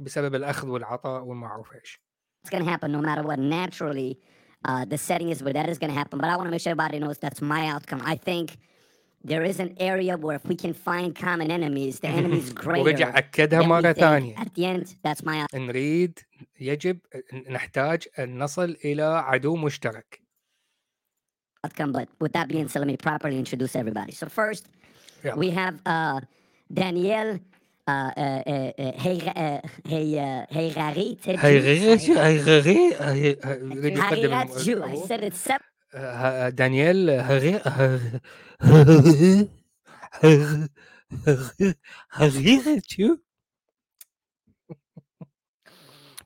[0.00, 2.00] بسبب الاخذ والعطاء وما اعرف ايش.
[2.46, 3.38] It's going to happen no matter what.
[3.38, 4.18] Naturally,
[4.68, 6.18] uh, the setting is where that is going to happen.
[6.22, 8.00] But I want to make sure everybody knows that's my outcome.
[8.14, 8.46] I think
[9.24, 12.84] there is an area where if we can find common enemies, the enemy is greater.
[12.84, 14.36] ورجع اكدها مره ثانيه.
[14.36, 15.46] At the end, that's my.
[15.54, 16.18] نريد
[16.60, 16.98] يجب
[17.48, 20.20] نحتاج ان نصل الى عدو مشترك.
[21.64, 21.92] outcome.
[21.92, 24.12] But with that being said, let me properly introduce everybody.
[24.12, 24.68] So first,
[25.24, 25.34] yeah.
[25.34, 26.20] we have uh,
[26.72, 27.40] Danielle.
[29.86, 31.46] هيغاري هيغاري I
[35.06, 35.71] said it separate.
[36.49, 37.61] دانيال هيغاري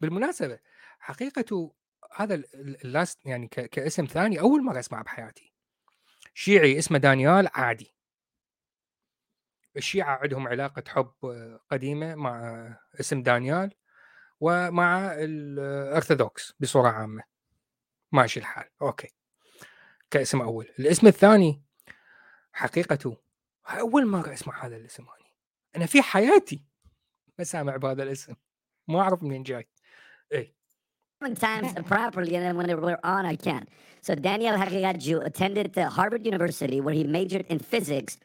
[0.02, 0.60] بالمناسبة
[1.00, 1.72] حقيقة
[2.16, 5.54] هذا اللاست يعني كاسم ثاني أول مرة أسمعه بحياتي.
[6.34, 7.94] شيعي اسمه دانيال عادي.
[9.78, 11.14] الشيعة عندهم علاقة حب
[11.72, 12.68] قديمة مع
[13.00, 13.74] اسم دانيال
[14.40, 17.24] ومع الأرثوذكس بصورة عامة.
[18.12, 18.70] ماشي الحال.
[18.82, 19.17] أوكي.
[20.12, 21.62] كاسم أول الاسم الثاني
[22.54, 23.18] حقيقته
[23.70, 25.28] أول مرة أسمع هذا الاسم أنا
[25.76, 26.64] أنا في حياتي
[27.40, 28.34] ما سامع بهذا الاسم
[28.88, 29.68] ما أعرف منين جاي
[30.32, 30.58] إيه
[31.36, 33.68] times properly, and then when we're on, I can't.
[34.02, 38.18] So Daniel Haqiqatju attended Harvard University, where he majored in physics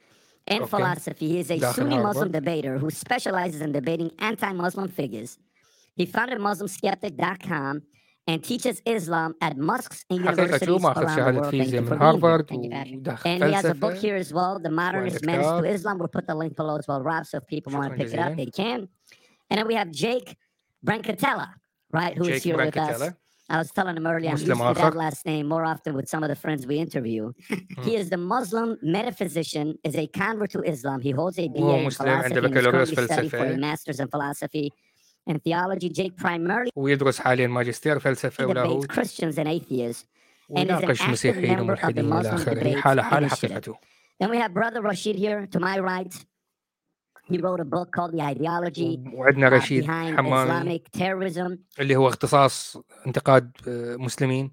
[0.47, 0.71] and okay.
[0.71, 1.29] philosophy.
[1.29, 5.38] He is a Sunni Muslim debater who specializes in debating anti-Muslim figures.
[5.97, 7.83] He founded MuslimSkeptic.com
[8.27, 11.51] and teaches Islam at mosques and universities around the world.
[11.51, 13.19] Thank you for Harvard being here.
[13.25, 15.99] And he has a book here as well, The Modernist Menace to Islam.
[15.99, 18.19] We'll put the link below as well, Rob, so if people want to pick it
[18.19, 18.89] up, they can.
[19.51, 20.37] And then we have Jake
[20.87, 21.49] Brancatella
[21.93, 22.17] right?
[22.17, 23.13] Who Jake is here with us.
[23.49, 26.31] I was telling him earlier, I'm using that last name more often with some of
[26.31, 27.33] the friends we interview.
[27.49, 27.89] he hmm.
[27.89, 31.01] is the Muslim metaphysician, is a convert to Islam.
[31.03, 34.73] He holds a BA in philosophy and is currently studying for a master's in philosophy
[35.31, 35.89] and theology.
[35.89, 40.07] Jake primarily ويدرس حاليا ماجستير فلسفة ولاهوت Christians and atheists
[40.57, 43.75] and is an active member of the Muslim debate حالة حالة حقيقته.
[44.21, 46.15] Then we have brother Rashid here to my right.
[47.31, 49.87] He wrote a book called The Ideology وعندنا رشيد
[50.97, 51.59] terrorism.
[51.81, 53.53] اللي هو اختصاص انتقاد
[53.99, 54.51] مسلمين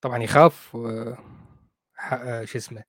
[0.00, 0.70] طبعا يخاف
[2.44, 2.82] شو اسمه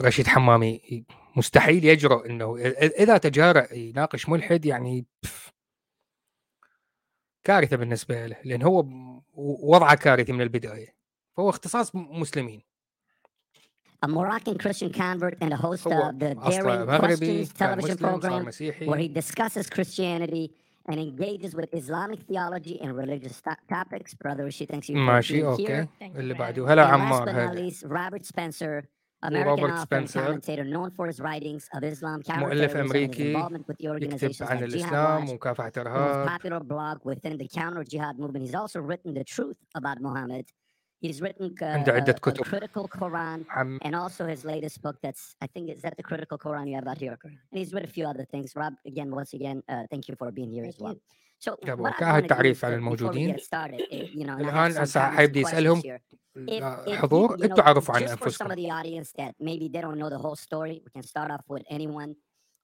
[0.00, 1.04] رشيد حمامي
[1.36, 2.58] مستحيل يجرؤ انه
[2.98, 5.06] اذا تجارأ يناقش ملحد يعني
[7.44, 8.86] كارثه بالنسبة له لأن هو
[9.72, 10.96] وضعه كارثي من البدايه
[11.36, 12.62] فهو اختصاص مسلمين
[14.04, 18.44] a Moroccan Christian convert and a host of the Daring Questions television program
[18.84, 20.46] where he discusses Christianity
[20.88, 24.14] and engages with Islamic theology and religious topics.
[24.14, 25.88] Brother Rishi, thanks you for being here.
[26.02, 28.84] اللي بعده هلا عمار last but not least, Robert Spencer,
[29.23, 33.33] American author and commentator known for his writings of Islam, مؤلف أمريكي
[33.79, 36.39] يكتب عن الإسلام ومكافحة الإرهاب.
[36.39, 38.45] popular blog within the counter jihad movement.
[38.45, 40.45] He's also written the truth about Muhammad
[41.01, 42.43] He's written uh, عنده عدة كتب.
[42.43, 43.79] Critical Quran عم...
[43.81, 46.87] and also his latest book that's I think is that the Critical Quran you have
[46.87, 47.17] out here.
[47.23, 48.55] And he's written a few other things.
[48.55, 50.97] Rob, again, once again, uh, thank you for being here as well.
[51.46, 51.56] So
[52.02, 53.36] التعريف على الموجودين
[53.92, 55.82] الآن هسه حيبدي يسألهم
[56.88, 58.52] حضور أنتم عرفوا عن انفسكم.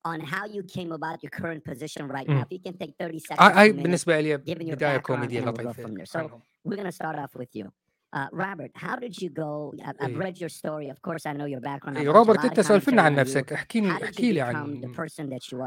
[0.04, 2.42] on how you came about your current position right now.
[2.42, 3.56] If you can take 30 seconds.
[3.56, 6.04] I بالنسبة لي بداية كوميدية لطيفة.
[6.04, 7.70] So we're going to start off with you.
[8.13, 9.73] Uh, Robert, how did you go?
[9.85, 10.87] I've, I've read your story.
[10.89, 11.97] Of course, I know your background.
[11.97, 14.95] إيه روبرت أنت سولفنا عن نفسك احكي لي احكي لي عن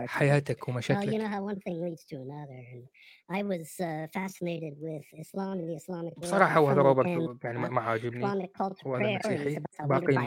[0.06, 1.04] حياتك ومشاكلك.
[1.04, 2.60] Well, you know how one thing leads to another.
[3.23, 6.21] And I was uh, fascinated with Islam and the Islamic world.
[6.21, 7.05] بصراحة هو هذا روبرت
[7.43, 8.25] يعني ما عاجبني
[8.85, 10.17] هو هذا مسيحي باقي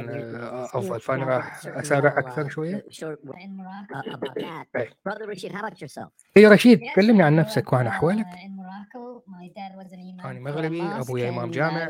[0.74, 2.84] أفضل فأنا راح أسارع أكثر شوية.
[5.04, 6.10] Brother Rashid, how about yourself?
[6.36, 8.26] هي رشيد كلمني عن نفسك وعن أحوالك.
[10.24, 11.88] أنا مغربي أبوي إمام جامع.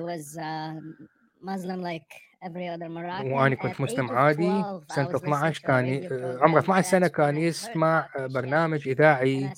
[1.43, 2.11] Muslim like
[2.43, 3.33] every other Moroccan.
[3.33, 6.09] وأنا كنت مسلم عادي سنة 12 كان
[6.43, 9.53] عمره 12 سنة كان يسمع برنامج إذاعي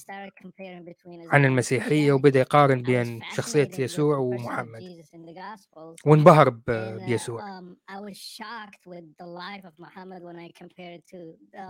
[1.32, 5.04] عن المسيحية وبدأ يقارن بين شخصية يسوع ومحمد.
[6.06, 6.48] وانبهر
[7.06, 7.62] بيسوع.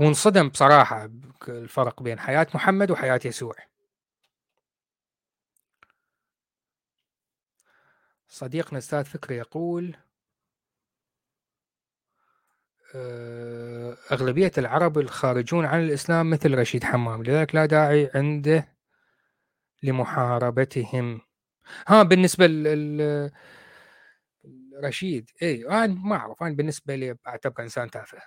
[0.01, 1.11] وانصدم بصراحة
[1.49, 3.55] الفرق بين حياة محمد وحياة يسوع.
[8.31, 9.97] صديقنا أستاذ فكري يقول
[12.95, 18.77] آه، أغلبية العرب الخارجون عن الإسلام مثل رشيد حمام لذلك لا داعي عنده
[19.83, 21.21] لمحاربتهم.
[21.89, 22.47] ها بالنسبة
[24.85, 28.19] رشيد اي أنا ما أعرف أنا بالنسبة لي اعتبره إنسان تافه.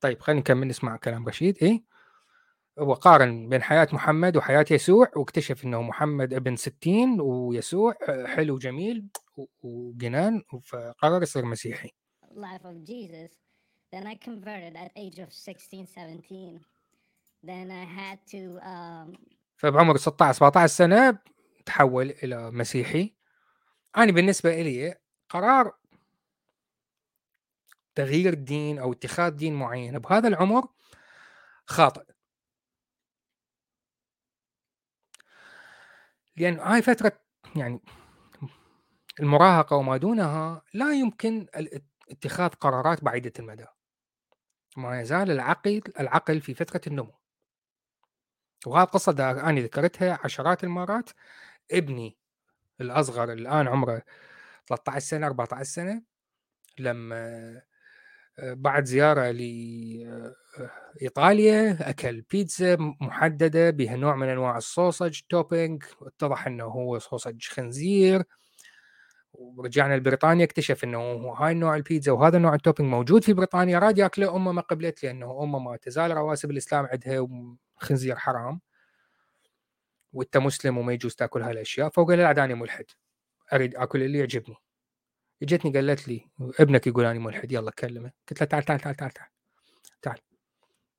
[0.00, 1.84] طيب خلينا نكمل نسمع كلام رشيد اي
[2.80, 7.94] هو قارن بين حياة محمد وحياة يسوع واكتشف إنه محمد ابن ستين ويسوع
[8.26, 9.06] حلو جميل
[9.62, 11.90] وجنان فقرر يصير مسيحي.
[12.34, 13.30] Life of Jesus.
[13.92, 16.60] Then I converted at age of 16, 17.
[17.42, 19.18] Then I had to um...
[19.56, 21.18] فبعمر 16 17 سنة
[21.66, 23.14] تحول إلى مسيحي.
[23.96, 24.94] أنا بالنسبة إلي
[25.28, 25.72] قرار
[27.94, 30.68] تغيير الدين أو اتخاذ دين معين بهذا العمر
[31.66, 32.04] خاطئ.
[36.40, 37.12] لأن هاي فترة
[37.56, 37.80] يعني
[39.20, 41.46] المراهقة وما دونها لا يمكن
[42.10, 43.66] اتخاذ قرارات بعيدة المدى.
[44.76, 47.14] ما يزال العقل العقل في فترة النمو.
[48.66, 51.10] وهذه القصة أنا ذكرتها عشرات المرات.
[51.70, 52.18] ابني
[52.80, 54.02] الأصغر الآن عمره
[54.66, 56.02] 13 سنة 14 سنة
[56.78, 57.62] لما
[58.42, 59.30] بعد زيارة
[60.96, 65.82] لإيطاليا أكل بيتزا محددة بها نوع من أنواع الصوصج توبينج.
[66.02, 68.24] اتضح أنه هو صوصج خنزير.
[69.32, 71.00] ورجعنا لبريطانيا اكتشف إنه
[71.32, 73.78] هاي النوع البيتزا وهذا النوع ال topping موجود في بريطانيا.
[73.78, 77.28] راد ياكله أمه ما قبلت لأنه أمه ما تزال رواسب الإسلام عندها
[77.76, 78.60] خنزير حرام.
[80.12, 81.88] وأنت مسلم وما يجوز تأكل هاي الأشياء.
[81.88, 82.84] فقال لا داني ملحد.
[83.52, 84.56] أريد أكل اللي يعجبني.
[85.42, 89.12] اجتني قالت لي ابنك يقول أنا ملحد يلا كلمه قلت له تعال تعال تعال تعال
[89.12, 89.28] تعال,
[90.02, 90.18] تعال.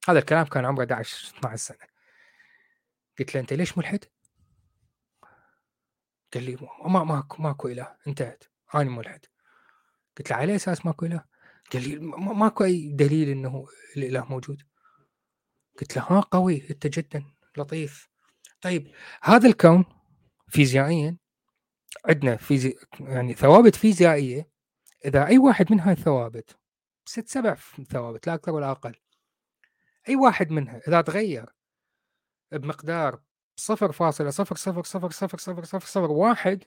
[0.09, 1.87] هذا الكلام كان عمره 11 12 سنة
[3.19, 4.05] قلت له أنت ليش ملحد؟
[6.33, 8.43] قال لي ما ماكو ماكو إله انتهت
[8.75, 9.25] أنا ملحد
[10.17, 11.23] قلت له على أساس ماكو إله؟
[11.73, 14.63] قال لي ماكو أي دليل إنه الإله موجود
[15.79, 17.23] قلت له ها قوي أنت جدا
[17.57, 18.09] لطيف
[18.61, 18.91] طيب
[19.23, 19.85] هذا الكون
[20.47, 21.17] فيزيائيا
[22.05, 22.75] عندنا فيزي...
[22.99, 24.49] يعني ثوابت فيزيائية
[25.05, 26.57] إذا أي واحد من هاي الثوابت
[27.05, 27.55] ست سبع
[27.89, 28.95] ثوابت لا أكثر ولا أقل.
[30.09, 31.53] أي واحد منها إذا تغير
[32.51, 33.21] بمقدار
[33.55, 36.63] صفر فاصلة صفر صفر صفر صفر صفر صفر صفر واحد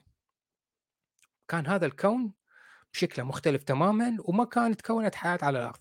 [1.49, 2.33] كان هذا الكون
[2.93, 5.81] بشكله مختلف تماما وما كانت تكونت حياة على الأرض.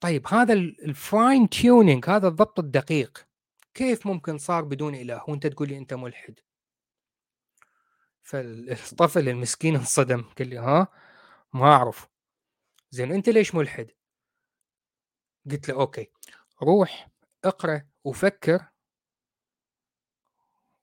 [0.00, 3.26] طيب هذا ال fine tuning هذا الضبط الدقيق
[3.74, 6.40] كيف ممكن صار بدون إله؟ وأنت تقول لي أنت ملحد.
[8.22, 10.88] فالطفل المسكين انصدم قال لي ها؟
[11.52, 12.08] ما أعرف.
[12.90, 13.90] زين أنت ليش ملحد؟
[15.50, 16.10] قلت له أوكي
[16.62, 17.08] روح
[17.44, 18.66] اقرأ وفكر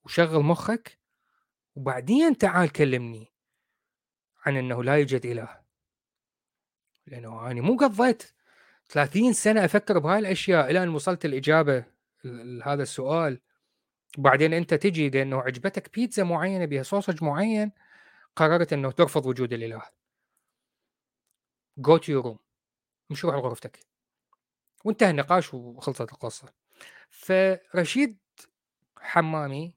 [0.04, 0.99] وشغل مخك
[1.75, 3.34] وبعدين تعال كلمني
[4.45, 5.62] عن إنه لا يوجد إله.
[7.08, 8.23] لأنه أنا مو قضيت
[8.89, 11.86] 30 سنة أفكر بهاي الأشياء إلى أن وصلت الإجابة
[12.23, 13.41] لهذا السؤال.
[14.17, 17.72] وبعدين أنت تجي لأنه عجبتك بيتزا معينة بها صوصج معين
[18.36, 19.81] قررت إنه ترفض وجود الإله.
[21.77, 22.40] go to room
[23.10, 23.79] امشي روح لغرفتك.
[24.86, 26.54] وانتهى النقاش وخلصت القصة.
[27.10, 28.17] فرشيد
[29.00, 29.75] حمامي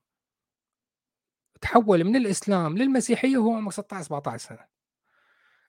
[1.61, 4.66] تحول من الإسلام للمسيحية وهو عمره 16 17 سنة.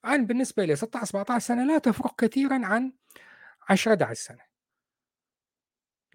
[0.06, 2.94] أنا بالنسبة لي 16 17 سنة لا تفرق كثيرا عن
[3.70, 4.44] 10 11 سنة.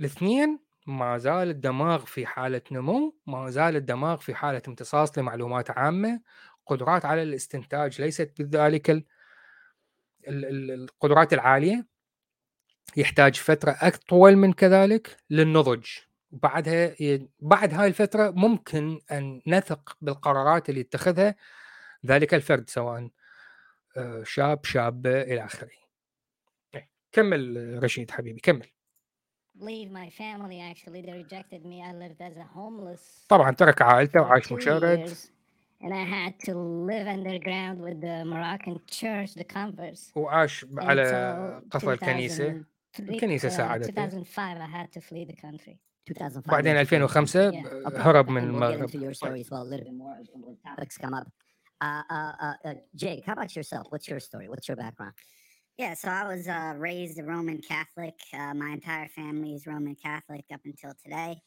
[0.00, 6.20] الاثنين ما زال الدماغ في حالة نمو ما زال الدماغ في حالة امتصاص لمعلومات عامة.
[6.66, 9.04] قدرات على الاستنتاج ليست بذلك
[10.28, 11.86] القدرات العالية.
[12.96, 15.86] يحتاج فترة أطول من كذلك للنضج.
[16.32, 16.94] وبعدها
[17.40, 21.34] بعد هاي الفترة ممكن أن نثق بالقرارات اللي يتخذها
[22.06, 23.08] ذلك الفرد سواء
[23.96, 25.70] آه، شاب شابة إلى آخره.
[26.74, 28.77] إيه، كمل رشيد حبيبي كمل.
[29.59, 34.21] leave my family actually they rejected me I lived as a homeless طبعا ترك عائلته
[34.21, 35.09] وعاش مشرد
[35.81, 36.53] and I had to
[36.89, 42.63] live underground with the Moroccan church the converse وعاش على قفا الكنيسة
[42.99, 45.77] الكنيسة ساعدته 2005 I had to flee the country
[46.07, 48.89] 2005 بعدين 2005 هرب من المغرب
[51.83, 53.87] Uh, uh, uh, uh, Jake, how about yourself?
[53.89, 54.47] What's your story?
[54.47, 55.15] What's your background?
[55.78, 58.16] Yeah, so I was uh, raised a Roman Catholic.
[58.34, 61.40] Uh, my entire family is Roman Catholic up until today.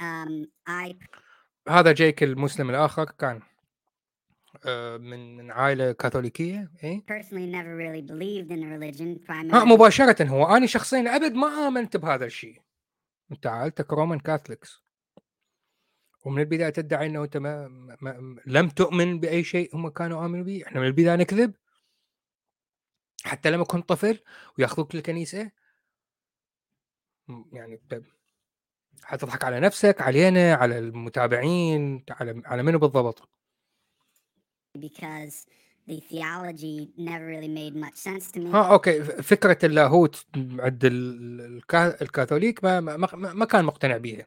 [0.00, 0.96] Um, I
[1.68, 3.40] هذا جيك المسلم الآخر كان
[5.00, 9.54] من من عائلة كاثوليكية إيه؟ personally never really believed in a religion primarily.
[9.54, 12.60] ها مباشرة هو أنا شخصيا أبد ما آمنت بهذا الشيء
[13.32, 14.84] أنت عائلتك رومان كاثوليكس
[16.24, 17.68] ومن البداية تدعي أنه أنت ما,
[18.00, 21.54] ما لم تؤمن بأي شيء هم كانوا آمنوا به إحنا من البداية نكذب
[23.24, 24.18] حتى لما كنت طفل
[24.58, 25.50] وياخذوك للكنيسة
[27.52, 27.80] يعني
[29.02, 33.28] حتضحك على نفسك علينا على المتابعين على على منو بالضبط.
[34.78, 35.46] Because
[35.88, 38.54] the theology never really made much sense to me.
[38.54, 39.04] ها okay.
[39.04, 40.80] فكرة اللاهوت عند
[42.02, 44.26] الكاثوليك ما ما, ما كان مقتنع بيها.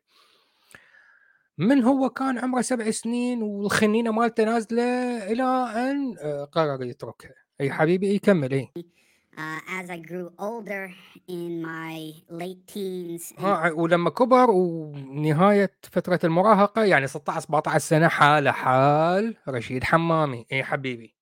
[1.58, 4.84] من هو كان عمره سبع سنين والخنينة مالته نازلة
[5.32, 5.44] إلى
[5.76, 8.70] أن آه، قرر يتركها؟ اي حبيبي يكمل اي
[9.36, 10.84] Uh, as I grew older
[11.28, 11.96] in my
[12.30, 19.84] late teens ها ولما كبر ونهاية فترة المراهقة يعني 16 17 سنة حاله حال رشيد
[19.84, 21.14] حمامي اي حبيبي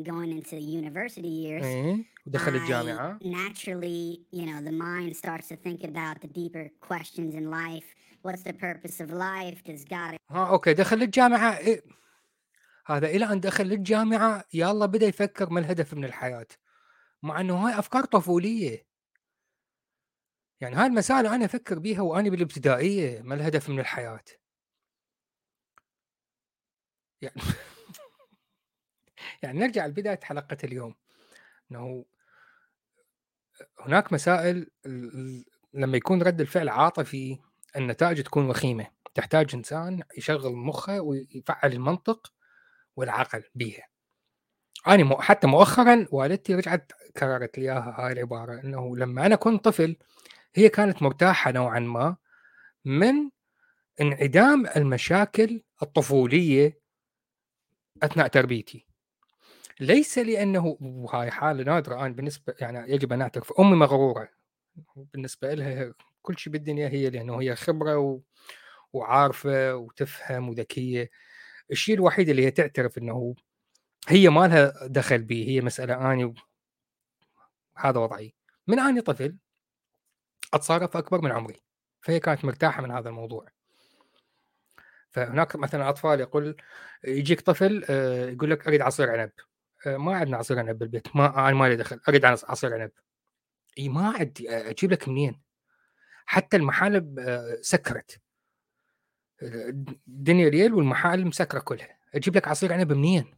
[0.00, 5.84] going into university years إيه ودخل الجامعة naturally you know the mind starts to think
[5.84, 7.86] about the deeper questions in life
[8.26, 11.82] what's the purpose of life does God ها أوكي دخل الجامعة إيه؟
[12.86, 16.46] هذا إلى أن دخل الجامعة يلا بدأ يفكر ما الهدف من الحياة
[17.22, 18.86] مع إنه هاي أفكار طفولية.
[20.60, 24.24] يعني هاي المسائل أنا أفكر بيها وأنا بالإبتدائية ما الهدف من الحياة.
[27.22, 27.36] يعني
[29.42, 30.94] يعني نرجع لبداية حلقة اليوم.
[31.70, 32.04] إنه
[33.80, 34.70] هناك مسائل
[35.74, 37.38] لما يكون رد الفعل عاطفي
[37.76, 38.86] النتائج تكون وخيمة.
[39.14, 42.35] تحتاج إنسان يشغل مخه ويفعل المنطق
[42.96, 43.88] والعقل بيها.
[44.88, 49.96] أنا حتى مؤخرا والدتي رجعت كررت لي إياها هاي العبارة إنه لما أنا كنت طفل
[50.54, 52.16] هي كانت مرتاحة نوعا ما
[52.84, 53.30] من
[54.00, 56.80] انعدام المشاكل الطفولية
[58.02, 58.86] أثناء تربيتي.
[59.80, 64.28] ليس لأنه وهاي حالة نادرة أنا بالنسبة يعني يجب أن أعترف أمي مغرورة.
[64.96, 68.20] بالنسبة لها كل شيء بالدنيا هي لأنه هي خبرة و...
[68.92, 71.10] وعارفة وتفهم وذكية.
[71.70, 73.34] الشيء الوحيد اللي هي تعترف إنه
[74.08, 76.34] هي ما لها دخل بي هي مسألة أني
[77.76, 78.34] هذا وضعي.
[78.66, 79.36] من أني طفل
[80.54, 81.62] أتصرف أكبر من عمري
[82.00, 83.48] فهي كانت مرتاحة من هذا الموضوع.
[85.10, 86.56] فهناك مثلا أطفال يقول
[87.04, 89.30] يجيك طفل آه، يقول لك أريد عصير عنب.
[89.86, 92.90] آه، ما عندنا عصير عنب بالبيت ما أنا ما لي دخل أريد عصير عنب.
[93.78, 95.40] إي ما عندي أجيب لك منين؟
[96.26, 98.20] حتى المحال آه، سكرت.
[99.42, 101.98] الدنيا ريال والمحال مسكرة كلها.
[102.14, 103.34] أجيب لك عصير عنب منين؟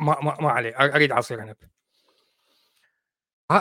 [0.00, 1.56] ما ما, ما عليه أريد عصير عنب.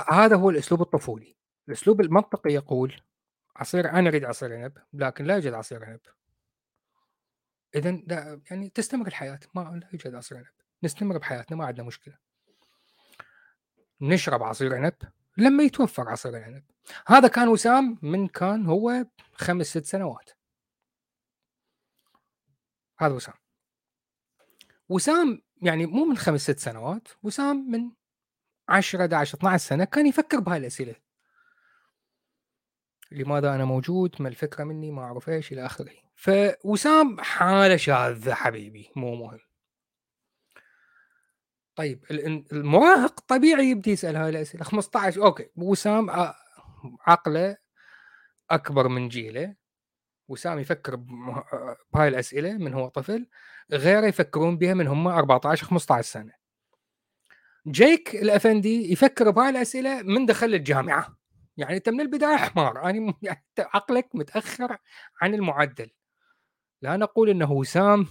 [0.09, 1.35] هذا هو الأسلوب الطفولي.
[1.67, 3.01] الأسلوب المنطقي يقول
[3.55, 5.99] عصير أنا أريد عصير عنب لكن لا يوجد عصير عنب.
[7.75, 8.01] اذا
[8.51, 9.39] يعني تستمر الحياة.
[9.55, 10.47] ما لا يوجد عصير عنب.
[10.83, 12.17] نستمر بحياتنا ما عندنا مشكلة.
[14.01, 14.93] نشرب عصير عنب
[15.37, 16.63] لما يتوفر عصير العنب
[17.07, 20.29] هذا كان وسام من كان هو خمس ست سنوات.
[22.99, 23.33] هذا وسام.
[24.89, 27.91] وسام يعني مو من خمس ست سنوات وسام من
[28.69, 30.95] 10 11 12 سنة كان يفكر بهاي الأسئلة.
[33.11, 35.91] لماذا أنا موجود؟ ما الفكرة مني؟ ما أعرف إيش؟ إلى آخره.
[36.15, 39.39] فوسام حالة شاذة حبيبي مو مهم.
[41.75, 42.05] طيب
[42.51, 44.63] المراهق طبيعي يبدي يسأل هاي الأسئلة.
[44.63, 45.49] 15 أوكي.
[45.55, 46.09] وسام
[47.01, 47.57] عقله
[48.49, 49.55] أكبر من جيله.
[50.29, 50.95] وسام يفكر
[51.93, 53.27] بهاي الأسئلة من هو طفل
[53.71, 56.33] غيره يفكرون بها من هم 14 15 سنة.
[57.67, 61.17] جيك الأفندي يفكر بهاي الأسئلة من دخل الجامعة.
[61.57, 62.77] يعني أنت من البداية حمار.
[62.83, 63.15] يعني
[63.59, 64.77] عقلك متأخر
[65.21, 65.91] عن المعدل.
[66.81, 68.07] لا نقول إنه وسام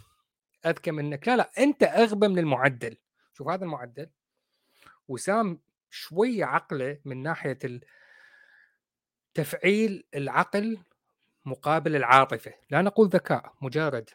[0.66, 1.29] أذكى منك.
[1.29, 2.97] لا لا أنت أغبى من المعدل.
[3.33, 4.11] شوف هذا المعدل.
[5.09, 5.61] وسام
[5.91, 7.59] شوية عقله من ناحية
[9.35, 10.79] تفعيل العقل
[11.49, 12.55] مقابل العاطفة.
[12.70, 14.11] لا نقول ذكاء مجرد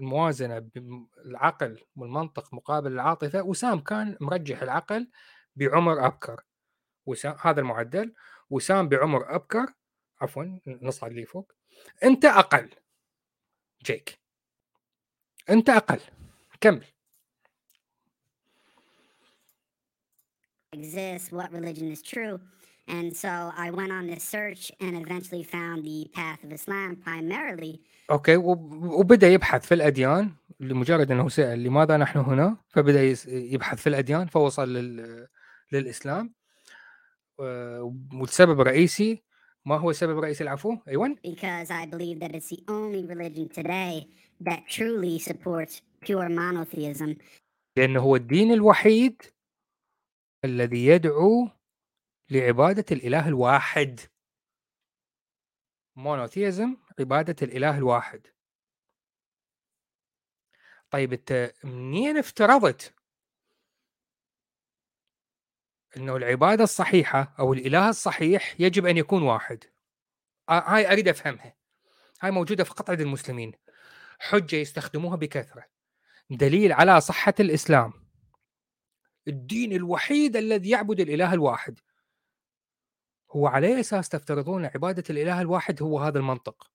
[0.00, 5.10] الموازنة بالعقل والمنطق مقابل العاطفة وسام كان مرجح العقل
[5.56, 6.44] بعمر أبكر.
[7.06, 8.14] وسام هذا المعدل.
[8.50, 9.66] وسام بعمر أبكر
[10.20, 11.52] عفوا نصعد لي فوق.
[12.04, 12.70] أنت أقل.
[13.84, 14.20] جيك.
[15.50, 16.00] أنت أقل.
[16.60, 16.84] كمل.
[20.76, 22.38] Exists what religion is true.
[22.88, 27.80] And so I went on this search and eventually found the path of Islam primarily.
[28.10, 34.26] أوكي وبدأ يبحث في الأديان لمجرد أنه سأل لماذا نحن هنا فبدأ يبحث في الأديان
[34.26, 35.26] فوصل لل...
[35.72, 36.34] للإسلام.
[38.12, 39.22] والسبب الرئيسي
[39.64, 44.06] ما هو السبب الرئيسي؟ العفو أيوه because I believe that it's the only religion today
[44.40, 47.16] that truly supports pure monotheism.
[47.76, 49.22] لأنه هو الدين الوحيد
[50.44, 51.48] الذي يدعو
[52.30, 54.00] لعبادة الإله الواحد.
[55.96, 58.26] مونوثيزم عبادة الإله الواحد.
[60.90, 62.94] طيب انت منين افترضت
[65.96, 69.64] إنه العبادة الصحيحة أو الإله الصحيح يجب أن يكون واحد؟
[70.48, 71.56] هاي أريد أفهمها.
[72.20, 73.52] هاي موجودة في قطعة المسلمين.
[74.18, 75.64] حجة يستخدموها بكثرة.
[76.30, 77.92] دليل على صحة الإسلام.
[79.28, 81.80] الدين الوحيد الذي يعبد الإله الواحد.
[83.36, 86.70] هو على أي أساس تفترضون عبادة الإله الواحد هو هذا المنطق.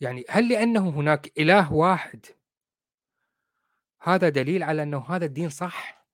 [0.00, 2.26] يعني هل لأنه هناك إله واحد
[4.02, 6.06] هذا دليل على أنه هذا الدين صح؟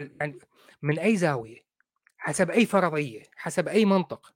[0.00, 0.38] يعني
[0.82, 1.64] من أي زاوية؟
[2.18, 4.34] حسب أي فرضية؟ حسب أي منطق؟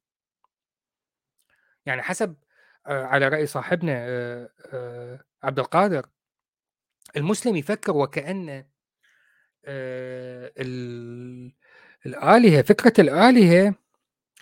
[1.87, 2.37] يعني حسب
[2.87, 6.07] آه، على رأي صاحبنا آه، آه، عبد القادر
[7.17, 8.65] المسلم يفكر وكأن
[12.07, 13.75] الآلهة فكرة الآلهة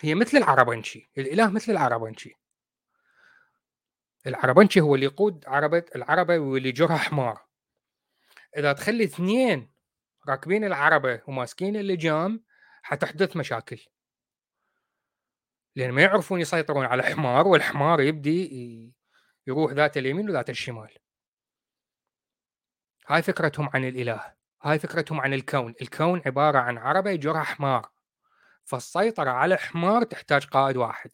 [0.01, 2.35] هي مثل العربنشي الإله مثل العربنشي
[4.27, 7.47] العربنشي هو اللي يقود عربة العربة واللي جرها حمار.
[8.57, 9.73] إذا تخلي اثنين
[10.29, 12.45] راكبين العربة وماسكين اللجام
[12.83, 13.87] حتحدث مشاكل.
[15.77, 18.95] لأن ما يعرفون يسيطرون على حمار والحمار يبدي
[19.47, 20.99] يروح ذات اليمين وذات الشمال.
[23.09, 24.36] هاي فكرتهم عن الإله.
[24.67, 25.75] هاي فكرتهم عن الكون.
[25.83, 27.91] الكون عبارة عن عربه يجرها حمار.
[28.65, 31.11] فالسيطرة على حمار تحتاج قائد واحد.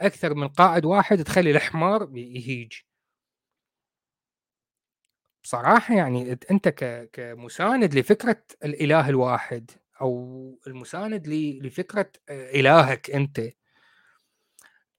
[0.00, 2.72] أكثر من قائد واحد تخلي الحمار يهيج.
[5.42, 6.68] بصراحة يعني أنت
[7.12, 9.70] كمساند لفكرة الإله الواحد
[10.00, 11.28] أو المساند
[11.62, 13.40] لفكرة إلهك أنت.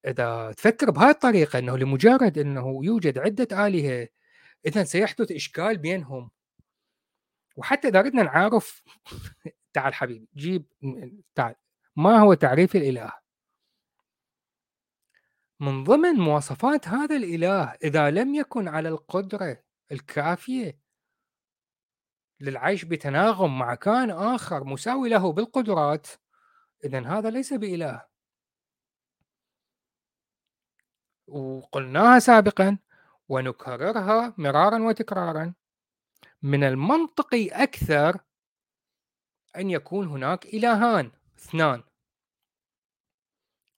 [0.07, 4.07] إذا تفكر بهاي الطريقة إنه لمجرد إنه يوجد عدة آلهة
[4.65, 6.31] اذا سيحدث إشكال بينهم.
[7.55, 8.83] وحتى إذا ردنا نعرف
[9.73, 10.65] تعال حبيبي جيب
[11.35, 11.55] تعال
[11.95, 13.11] ما هو تعريف الإله؟
[15.59, 20.79] من ضمن مواصفات هذا الإله إذا لم يكن على القدرة الكافية
[22.39, 26.07] للعيش بتناغم مع كائن آخر مساوي له بالقدرات
[26.83, 28.05] إذا هذا ليس بإله.
[31.27, 32.77] وقلناها سابقا
[33.29, 35.53] ونكررها مرارا وتكرارا.
[36.41, 38.19] من المنطقي أكثر
[39.55, 41.83] أن يكون هناك إلهان اثنان.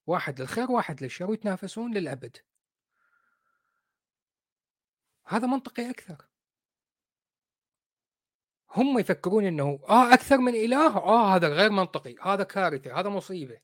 [0.05, 2.37] واحد للخير واحد للشر ويتنافسون للأبد.
[5.25, 6.27] هذا منطقي أكثر.
[8.71, 13.61] هم يفكرون إنه آه أكثر من إله؟ آه هذا غير منطقي هذا كارثة هذا مصيبة.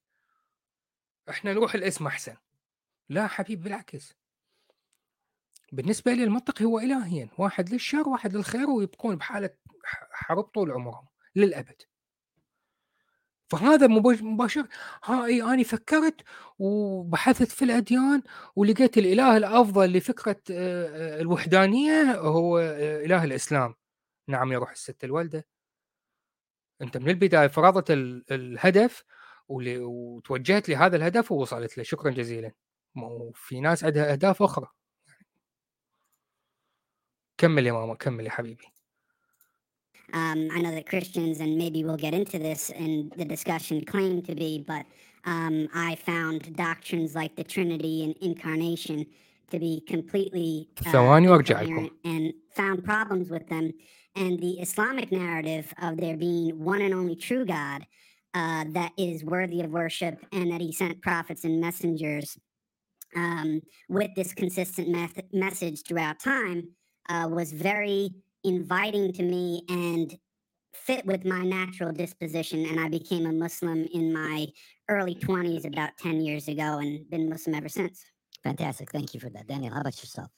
[1.30, 2.38] إحنا نروح الاسم أحسن.
[3.10, 4.14] لا حبيب بالعكس.
[5.74, 9.50] بالنسبة لي المنطق هو إلهين واحد للشر واحد للخير ويبقون بحالة
[10.12, 11.82] حرب طول عمرهم للأبد.
[13.48, 14.68] فهذا مباشر
[15.04, 16.22] ها إي أنا فكرت
[16.60, 18.24] وبحثت في الأديان
[18.56, 22.60] ولقيت الإله الأفضل لفكرة الوحدانية هو
[23.06, 23.76] إله الإسلام.
[24.28, 25.48] نعم يا روح الست الوالدة.
[26.82, 27.86] أنت من البداية فرضت
[28.32, 29.04] الهدف
[29.48, 31.84] وتوجهت لهذا الهدف ووصلت له.
[31.84, 32.52] شكرا جزيلا.
[32.96, 34.68] وفي ناس عندها أهداف أخرى.
[37.43, 38.65] كمل يا ماما كمل يا حبيبي
[40.15, 44.23] Um, I know that Christians, and maybe we'll get into this in the discussion, claim
[44.23, 44.87] to be, but
[45.27, 49.05] um, I found doctrines like the Trinity and incarnation
[49.51, 50.91] to be completely uh,
[52.05, 53.73] and found problems with them
[54.17, 57.87] and the Islamic narrative of there being one and only true God
[58.35, 62.39] uh, that is worthy of worship and that he sent prophets and messengers
[63.17, 66.69] um, with this consistent meth- message throughout time
[67.10, 68.12] uh, was very
[68.44, 70.18] inviting to me and
[70.74, 72.66] fit with my natural disposition.
[72.66, 74.48] And I became a Muslim in my
[74.90, 78.04] early 20s, about 10 years ago, and been Muslim ever since.
[78.44, 78.92] Fantastic.
[78.92, 79.48] Thank you for that.
[79.48, 80.30] Daniel, how about yourself?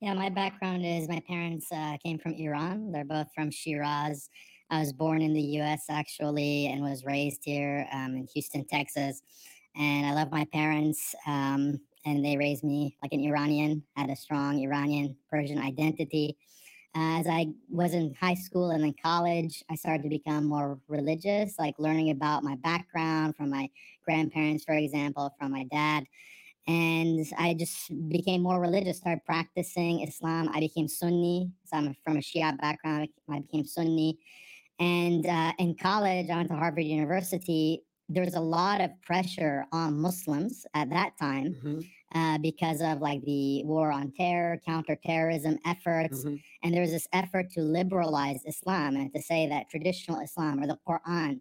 [0.00, 2.90] Yeah, my background is my parents uh, came from Iran.
[2.90, 4.28] They're both from Shiraz.
[4.68, 5.84] I was born in the U.S.
[5.88, 9.22] actually and was raised here um, in Houston, Texas.
[9.76, 13.82] And I love my parents, um, and they raised me like an Iranian.
[13.96, 16.36] Had a strong Iranian Persian identity.
[16.94, 21.58] As I was in high school and then college, I started to become more religious,
[21.58, 23.70] like learning about my background from my
[24.04, 26.04] grandparents, for example, from my dad
[26.68, 30.48] and I just became more religious, started practicing Islam.
[30.52, 33.08] I became Sunni, so I'm from a Shia background.
[33.28, 34.18] I became Sunni,
[34.78, 37.82] and uh, in college, I went to Harvard University.
[38.08, 41.80] There was a lot of pressure on Muslims at that time mm-hmm.
[42.18, 46.36] uh, because of like the war on terror, counterterrorism efforts, mm-hmm.
[46.62, 50.66] and there was this effort to liberalize Islam and to say that traditional Islam or
[50.66, 51.40] the Quran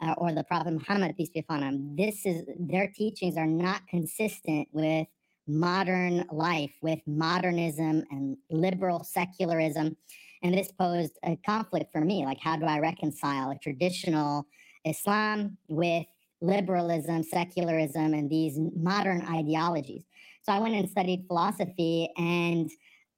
[0.00, 3.86] uh, or the Prophet Muhammad, peace be upon him, this is their teachings are not
[3.86, 5.06] consistent with
[5.46, 9.96] modern life, with modernism and liberal secularism.
[10.42, 12.24] And this posed a conflict for me.
[12.24, 14.46] Like, how do I reconcile a traditional
[14.85, 16.05] Islam with
[16.41, 20.03] liberalism, secularism, and these modern ideologies.
[20.43, 22.69] So I went and studied philosophy and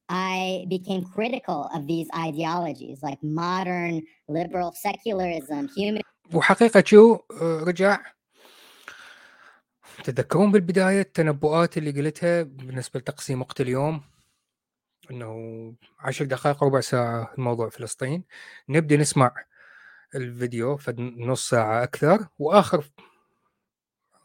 [0.09, 6.01] I became critical of these ideologies like modern liberal secularism, human.
[6.33, 7.99] وحقيقة شو رجع
[10.03, 14.01] تتذكرون بالبداية التنبؤات اللي قلتها بالنسبة لتقسيم وقت اليوم
[15.11, 18.23] انه عشر دقائق ربع ساعة الموضوع فلسطين
[18.69, 19.35] نبدأ نسمع
[20.14, 22.84] الفيديو في نص ساعة أكثر وآخر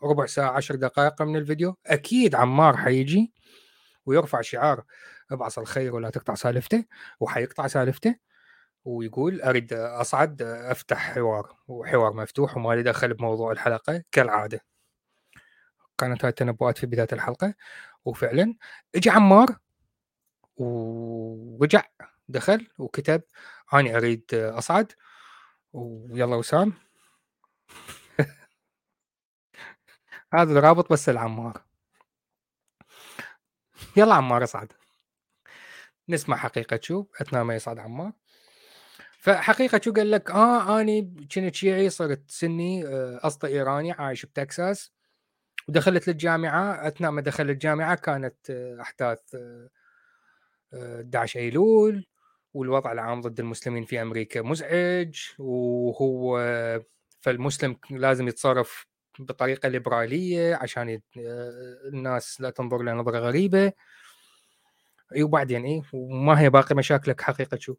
[0.03, 1.77] ربع ساعة عشر دقائق من الفيديو.
[1.85, 3.33] أكيد عمار حيجي
[4.05, 4.83] ويرفع شعار
[5.31, 6.85] ابعث الخير ولا تقطع سالفته
[7.19, 8.15] وحيقطع سالفته
[8.85, 14.65] ويقول أريد أصعد أفتح حوار وحوار مفتوح وما لي دخل بموضوع الحلقة كالعادة.
[15.97, 17.53] كانت هاي التنبؤات في بداية الحلقة.
[18.05, 18.55] وفعلا
[18.95, 19.57] اجى عمار
[20.57, 21.83] ورجع
[22.29, 23.21] دخل وكتب
[23.73, 24.91] اني أريد أصعد.
[25.74, 26.74] ويلا وسام.
[30.34, 31.61] هذا الرابط بس العمار
[33.97, 34.74] يلا عمار اصعد
[36.09, 38.11] نسمع حقيقة شو؟ أثناء ما يصعد عمار.
[39.20, 44.91] فحقيقة شو قال لك؟ آه أني كنت شيعي صرت سني آه، اصلي إيراني عايش بتكساس.
[45.68, 46.88] ودخلت للجامعة.
[46.88, 49.20] أثناء ما دخلت الجامعة كانت آه، أحداث
[50.74, 52.05] 11 آه، أيلول.
[52.58, 56.39] والوضع العام ضد المسلمين في أمريكا مزعج وهو
[57.20, 58.88] فالمسلم لازم يتصرف
[59.20, 60.99] بطريقة ليبرالية عشان
[61.93, 63.72] الناس لا تنظر له نظرة غريبة.
[65.16, 67.76] أي وبعدين اي وما هي باقي مشاكلك حقيقة شو؟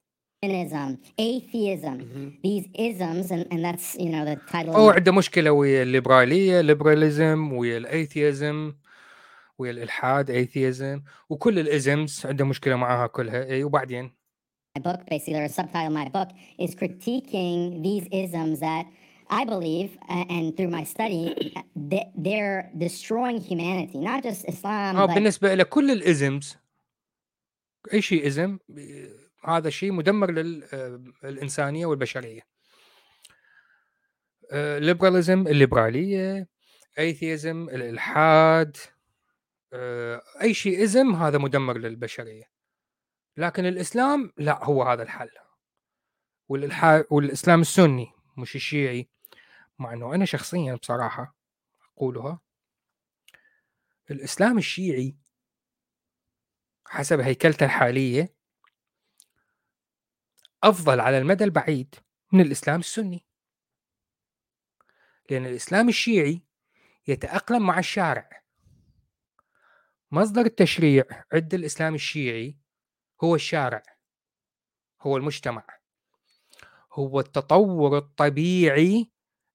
[1.21, 1.99] Atheism.
[2.47, 7.53] These isms and, and that's you know the title هو عنده مشكلة ويا الليبرالية liberalism
[7.53, 8.75] ويا الايثيزم
[9.59, 14.18] ويا الإلحاد atheism وكل الازمز عنده مشكلة معاها كلها أي وبعدين؟
[14.77, 18.87] My book basically or a subtitle of my book is critiquing these isms that
[19.31, 21.53] I believe, and through my study,
[22.27, 24.97] they're destroying humanity, not just Islam.
[24.97, 26.57] آه بالنسبة لكل ال isms
[27.93, 28.59] اي شيء ism
[29.45, 32.41] هذا الشيء مدمر للانسانيه والبشريه
[34.53, 36.49] liberalism الليبراليه
[36.99, 38.77] atheism الالحاد
[40.43, 42.58] اي شيء ازم هذا مدمر للبشريه
[43.39, 45.31] لكن الإسلام لا هو هذا الحل.
[46.49, 49.09] والالحاد والإسلام السني مش الشيعي
[49.79, 51.37] مع إنه أنا شخصيا بصراحة
[51.97, 52.41] أقولها.
[54.11, 55.17] الإسلام الشيعي
[56.87, 58.35] حسب هيكلته الحالية
[60.63, 61.95] أفضل على المدى البعيد
[62.33, 63.27] من الإسلام السني.
[65.31, 66.43] لأن الإسلام الشيعي
[67.09, 68.43] يتأقلم مع الشارع.
[70.11, 72.68] مصدر التشريع عند الإسلام الشيعي
[73.25, 73.83] هو الشارع
[75.01, 75.79] هو المجتمع
[76.93, 79.11] هو التطور الطبيعي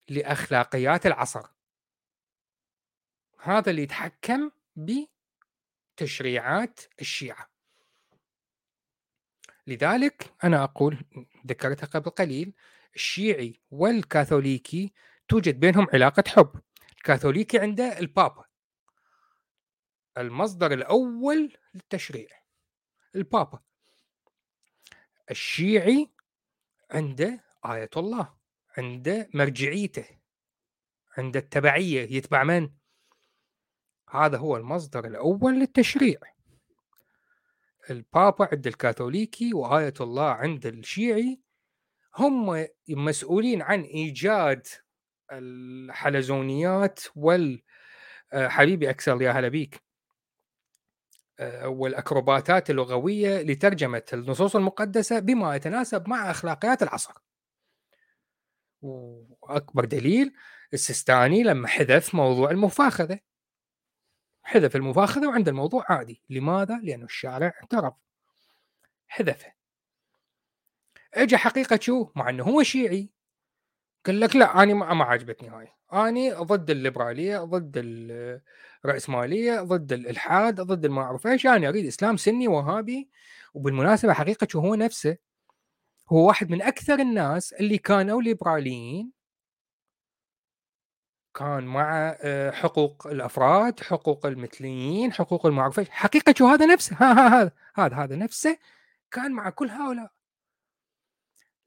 [0.09, 1.47] لأخلاقيات العصر.
[3.39, 5.05] هذا اللي يتحكم ب
[5.97, 7.49] تشريعات الشيعة.
[9.67, 11.05] لذلك أنا أقول
[11.47, 12.53] ذكرتها قبل قليل
[12.95, 14.93] الشيعي والكاثوليكي
[15.27, 16.61] توجد بينهم علاقة حب.
[16.97, 18.45] الكاثوليكي عنده البابا
[20.17, 22.42] المصدر الأول للتشريع.
[23.15, 23.59] البابا.
[25.31, 26.09] الشيعي
[26.91, 28.33] عنده آية الله
[28.77, 30.05] عنده مرجعيته
[31.17, 32.17] عنده التبعية.
[32.17, 32.69] يتبع من؟
[34.09, 36.19] هذا هو المصدر الأول للتشريع.
[37.89, 41.39] البابا عند الكاثوليكي وآية الله عند الشيعي
[42.17, 44.67] هم مسؤولين عن إيجاد
[45.31, 47.61] الحلزونيات وال
[48.33, 48.47] آه،
[48.89, 49.83] أكسل يا هلا بيك.
[51.39, 57.13] آه، والأكروباتات اللغوية لترجمة النصوص المقدسة بما يتناسب مع أخلاقيات العصر.
[58.81, 60.33] وأكبر دليل
[60.73, 63.19] السيستاني لما حذف موضوع المفاخذة.
[64.43, 66.21] حذف المفاخذة وعند الموضوع عادي.
[66.29, 67.93] لماذا؟ لأنه الشارع اعترف.
[69.07, 69.53] حذفه.
[71.13, 73.09] اجى حقيقة شو؟ مع إنه هو شيعي.
[74.05, 75.67] قال لك لا أنا ما, ما عجبتني هاي.
[75.93, 77.77] أنا ضد الليبرالية ضد
[78.85, 83.09] الراسماليه ضد الالحاد ضد ما اعرف إيش أنا أريد إسلام سني وهابي؟
[83.53, 85.17] وبالمناسبة حقيقة شو هو نفسه؟
[86.09, 89.11] هو واحد من أكثر الناس اللي كانوا ليبراليين.
[91.33, 96.95] كان مع آه، حقوق الأفراد، حقوق المثليين، حقوق المعروفين، حقيقة شو هذا نفسه؟
[97.39, 98.57] هذا هذا هذا نفسه
[99.11, 100.11] كان مع كل هؤلاء.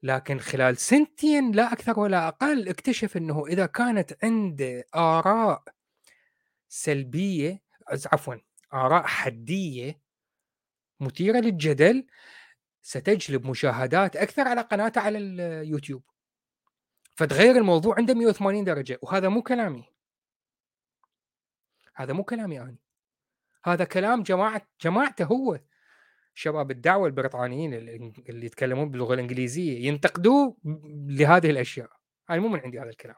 [0.03, 5.63] لكن خلال سنتين لا أكثر ولا أقل اكتشف إنه إذا كانت عنده آراء
[6.67, 7.61] سلبية
[8.11, 8.35] عفوا
[8.73, 10.01] آراء حدية
[10.99, 12.07] مثيرة للجدل
[12.81, 16.03] ستجلب مشاهدات أكثر على قناته على اليوتيوب.
[17.15, 19.85] فتغير الموضوع عنده 180 درجة وهذا مو كلامي.
[21.95, 22.77] هذا مو كلامي أنا.
[23.65, 25.59] هذا كلام جماعة جماعته هو.
[26.33, 30.57] شباب الدعوة البريطانيين اللي يتكلمون باللغة الإنجليزية ينتقدوه
[31.07, 31.89] لهذه الأشياء.
[32.29, 33.15] هاي مو من عندي هذا الكلام.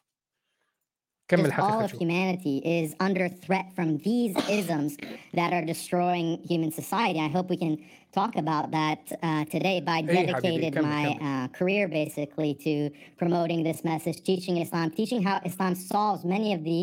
[1.28, 4.96] كمل all of humanity is under threat from these isms
[5.32, 7.18] that are destroying human society.
[7.18, 7.78] I hope we can
[8.12, 9.80] talk about that uh, today.
[9.80, 12.74] By dedicated my uh, career basically to
[13.22, 16.80] promoting this message, teaching Islam, teaching how Islam solves many of the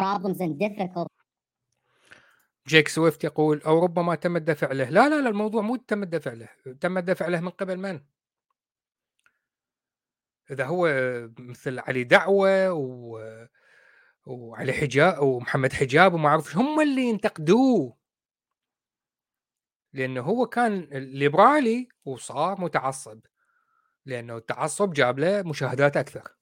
[0.00, 1.16] problems and difficulties.
[2.68, 6.32] جيك سويفت يقول او ربما تم الدفع له لا لا لا الموضوع مو تم الدفع
[6.32, 6.48] له
[6.80, 8.00] تم الدفع له من قبل من
[10.50, 10.88] اذا هو
[11.38, 13.18] مثل علي دعوه و
[14.25, 17.97] وعلي حجاب ومحمد حجاب وما اعرف هم اللي ينتقدوه
[19.93, 23.19] لأنه هو كان ليبرالي وصار متعصب
[24.05, 26.35] لأنه التعصب جاب له مشاهدات أكثر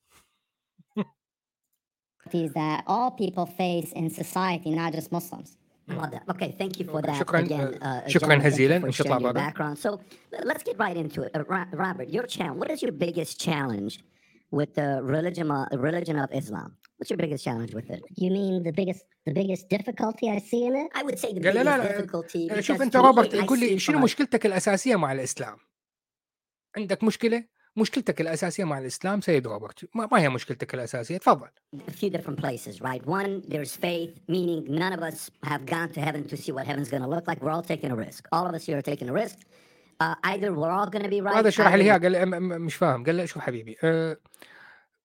[2.30, 5.58] that all people face in society not just Muslims
[5.96, 6.24] love that.
[6.30, 7.20] Okay, thank you for that.
[7.20, 9.78] شكرا again, uh, شكرا هزيلا ان شاء الله background.
[9.78, 10.00] So
[10.44, 11.36] let's get right into it.
[11.36, 12.60] Uh, Robert, your challenge.
[12.60, 14.00] What is your biggest challenge
[14.52, 16.78] with the religion of, religion of Islam?
[17.00, 18.02] What's your biggest challenge with it?
[18.18, 20.88] You mean the biggest the biggest difficulty I see in it?
[21.00, 22.62] I would say the biggest لا لا difficulty.
[22.62, 25.58] شوف انت روبرت قول لي شنو مشكلتك الاساسيه مع الاسلام؟
[26.78, 27.44] عندك مشكله؟
[27.76, 32.82] مشكلتك الأساسية مع الإسلام سيد روبرت ما, هي مشكلتك الأساسية تفضل A few different places
[32.82, 36.66] right one there's faith meaning none of us have gone to heaven to see what
[36.66, 38.88] heaven's going to look like we're all taking a risk all of us here are
[38.94, 39.38] taking a risk
[40.04, 43.18] uh, either we're all going to be right هذا شرح لي قال مش فاهم قال
[43.18, 44.18] له شوف حبيبي أه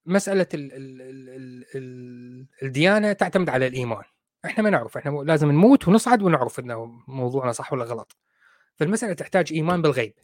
[0.07, 4.03] مسألة ال ال ال ال الديانة تعتمد على الإيمان
[4.45, 8.17] إحنا ما نعرف إحنا لازم نموت ونصعد ونعرف إنه موضوعنا صح ولا غلط
[8.77, 10.15] فالمسألة تحتاج إيمان بالغيب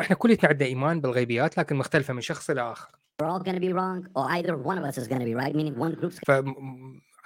[0.00, 2.88] إحنا كلنا عندنا إيمان بالغيبيات لكن مختلفة من شخص إلى آخر.
[3.22, 5.34] We're all going to be wrong or either one of us is going to be
[5.34, 6.20] right meaning one group's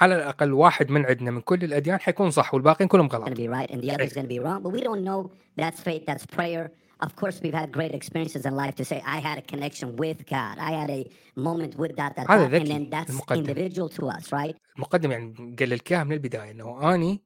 [0.00, 3.28] على الأقل واحد من عندنا من كل الأديان حيكون صح والباقيين كلهم غلط.
[3.28, 5.30] to be right and the other is to be wrong but we don't know
[5.60, 6.70] that's faith that's prayer
[7.05, 10.19] of course we've had great experiences in life to say I had a connection with
[10.35, 11.03] God I had a
[11.37, 13.39] moment with that that هذا ذكي and then that's المقدم.
[13.39, 17.23] individual to us right المقدم يعني قال لك من البدايه انه اني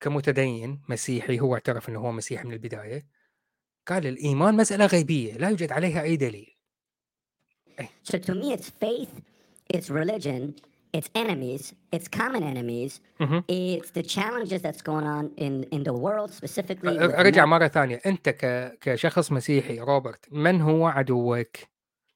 [0.00, 3.06] كمتدين مسيحي هو اعترف انه هو مسيحي من البدايه
[3.86, 6.56] قال الإيمان مسألة غيبية لا يوجد عليها أي دليل
[8.04, 9.12] So to me it's faith,
[9.74, 10.54] it's religion,
[10.94, 13.38] it's enemies, it's common enemies, mm-hmm.
[13.48, 16.98] it's the challenges that's going on in, in the world specifically.
[16.98, 18.78] أرجع مرة ثانية أنت ك...
[18.80, 21.56] كشخص مسيحي روبرت من هو عدوك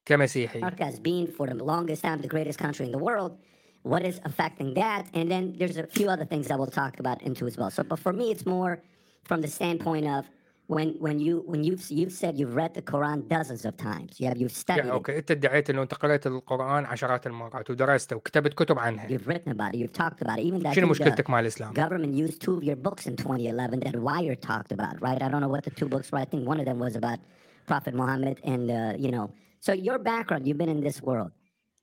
[0.05, 3.37] كمسيحي؟ As being for the longest time the greatest country in the world,
[3.83, 5.05] what is affecting that?
[5.13, 7.71] And then there's a few other things that we'll talk about into as well.
[7.71, 8.81] So but for me it's more
[9.23, 10.25] from the standpoint of
[10.69, 14.19] when when you when you've you've said you've read the Quran dozens of times.
[14.19, 14.85] Yeah, you've studied.
[14.85, 15.17] Yeah, okay.
[15.17, 19.07] انت ادعيت انه انت قرأت القرآن عشرات المرات ودرسته وكتبت كتب عنها.
[19.07, 19.77] You've written about it.
[19.77, 20.45] You've talked about it.
[20.45, 20.73] Even that.
[20.75, 24.71] شنو مشكلتك مع الإسلام؟ Government used two of your books in 2011 that Wire talked
[24.71, 25.21] about, right?
[25.21, 26.19] I don't know what the two books were.
[26.19, 27.19] I think one of them was about
[27.67, 29.29] Prophet Muhammad and uh, you know.
[29.59, 31.31] So your background, you've been in this world.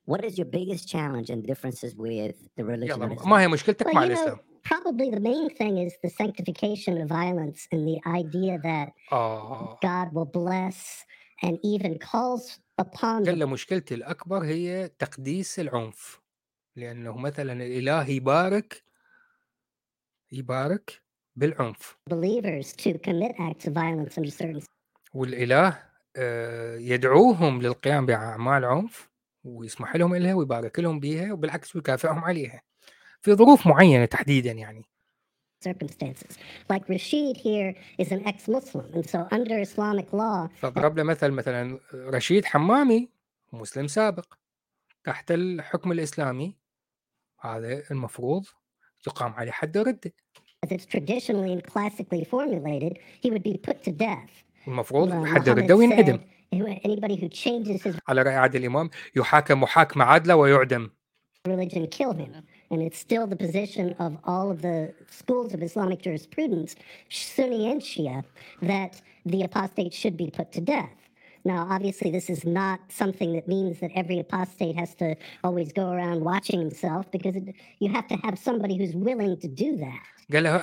[0.05, 3.01] What is your biggest challenge and differences with the religion?
[3.01, 4.37] يلا ما هي مشكلتك مع الإسلام؟
[4.72, 9.78] Probably the main thing is the sanctification of violence and the idea that oh.
[9.82, 11.06] God will bless
[11.42, 16.22] and even calls upon قال مشكلتي الأكبر هي تقديس العنف
[16.76, 18.84] لأنه مثلا الإله يبارك
[20.32, 21.02] يبارك
[21.36, 24.64] بالعنف believers to commit acts of violence under certain
[25.14, 25.80] والإله
[26.78, 29.10] يدعوهم للقيام بأعمال عنف
[29.44, 32.62] ويسمح لهم إليها ويبارك لهم بها وبالعكس ويكافئهم عليها
[33.22, 34.84] في ظروف معينه تحديدا يعني
[35.68, 36.38] circumstances.
[36.74, 40.50] Like Rashid here is an ex-Muslim, and so under Islamic law.
[40.62, 43.10] فضرب له مثل مثلا رشيد حمامي
[43.54, 44.34] مسلم سابق
[45.04, 46.56] تحت الحكم الاسلامي
[47.40, 48.46] هذا المفروض
[49.08, 50.14] يقام عليه حد الردة.
[50.66, 54.44] As it's traditionally and classically formulated, he would be put to death.
[54.68, 56.20] المفروض حد الردة وينعدم.
[56.56, 60.90] Anybody who changes his على رأي عادل الإمام يحاكم محاكمة عادلة ويعدم.
[61.48, 62.44] religion kill him.
[62.70, 66.76] And it's still the position of all of the schools of Islamic jurisprudence,
[67.10, 68.24] Sunni and Shia,
[68.62, 71.07] that the apostate should be put to death.
[71.46, 75.92] Now, obviously, this is not something that means that every apostate has to always go
[75.92, 80.04] around watching himself because it, you have to have somebody who's willing to do that.
[80.34, 80.58] قال له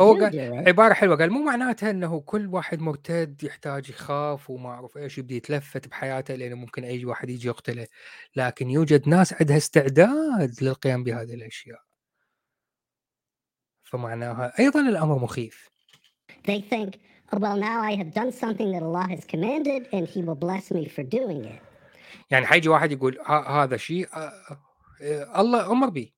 [0.00, 4.96] هو قال عبارة حلوة قال مو معناتها إنه كل واحد مرتد يحتاج يخاف وما أعرف
[4.96, 7.86] إيش يبدأ يتلفت بحياته لأنه ممكن أي واحد يجي يقتله.
[8.36, 11.80] لكن يوجد ناس عندها استعداد للقيام بهذه الأشياء.
[13.82, 15.70] فمعناها أيضا الأمر مخيف.
[16.48, 20.34] They think well, now I have done something that Allah has commanded, and He will
[20.34, 21.60] bless me for doing it.
[22.30, 23.18] يعني حيجي واحد يقول
[23.48, 24.08] هذا شيء
[25.36, 26.12] الله أمر به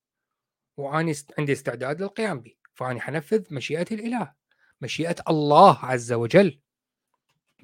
[0.76, 4.32] واني عندي استعداد للقيام به فاني حنفذ مشيئة الإله
[4.80, 6.60] مشيئة الله عز وجل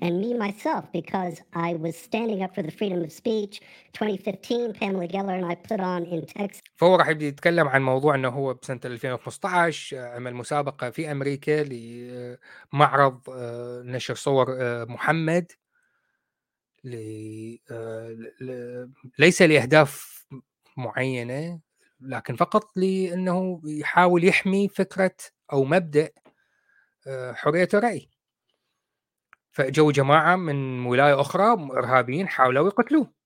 [0.02, 3.60] and me myself because I was standing up for the freedom of speech.
[3.92, 6.62] 2015 Pamela Geller and I put on in Texas.
[6.76, 11.64] فهو راح يبدي يتكلم عن موضوع إنه هو بسنة 2015 عمل مسابقة في أمريكا
[12.72, 13.20] لمعرض
[13.84, 15.52] نشر صور محمد
[19.18, 20.24] ليس لأهداف
[20.76, 21.60] معينة
[22.00, 25.14] لكن فقط لأنه يحاول يحمي فكرة
[25.52, 26.10] أو مبدأ
[27.32, 28.08] حرية الرأي.
[29.58, 33.18] فجو جماعة من ولايه أخرى ارهابيين حاولوا يقتلوه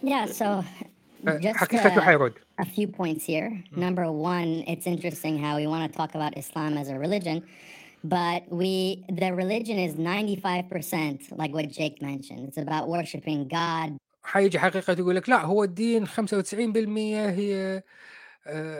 [0.00, 0.64] Yeah, so
[1.40, 3.50] just uh, a few points here.
[3.86, 7.38] Number one, it's interesting how we want to talk about Islam as a religion,
[8.04, 12.40] but we the religion is 95% like what Jake mentioned.
[12.48, 13.88] It's about worshiping God.
[14.22, 16.10] حيجي حقيقة يقول لك لا هو الدين 95%
[17.38, 17.82] هي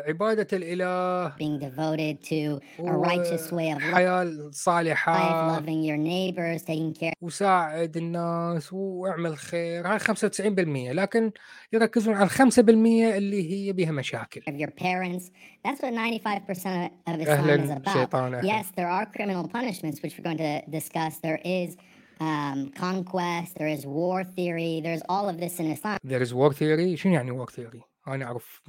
[0.09, 6.63] عبادة الإله being devoted to a righteous way of حياة صالحة life, loving your neighbors,
[6.63, 11.31] taking care وساعد الناس واعمل خير هاي 95% لكن
[11.73, 15.31] يركزون على 5% اللي هي بها مشاكل of your parents.
[15.67, 17.93] That's what 95% of Islam is about.
[17.93, 21.19] شيطان Yes, there are criminal punishments which we're going to discuss.
[21.19, 21.77] There is
[22.21, 25.99] um, conquest, there is war theory, there's all of this in Islam.
[26.05, 28.63] There is war theory شنو يعني war theory؟ أنا اعرف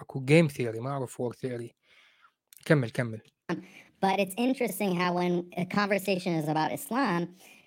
[0.00, 1.74] أكو جيم ثيوري ما أعرف وور ثيوري
[2.64, 3.20] كمل كمل.
[4.04, 7.20] But it's interesting how when a conversation is about Islam,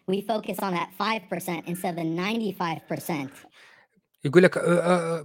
[0.07, 3.29] we focus on that 5% instead of the 95%.
[4.25, 4.57] يقول لك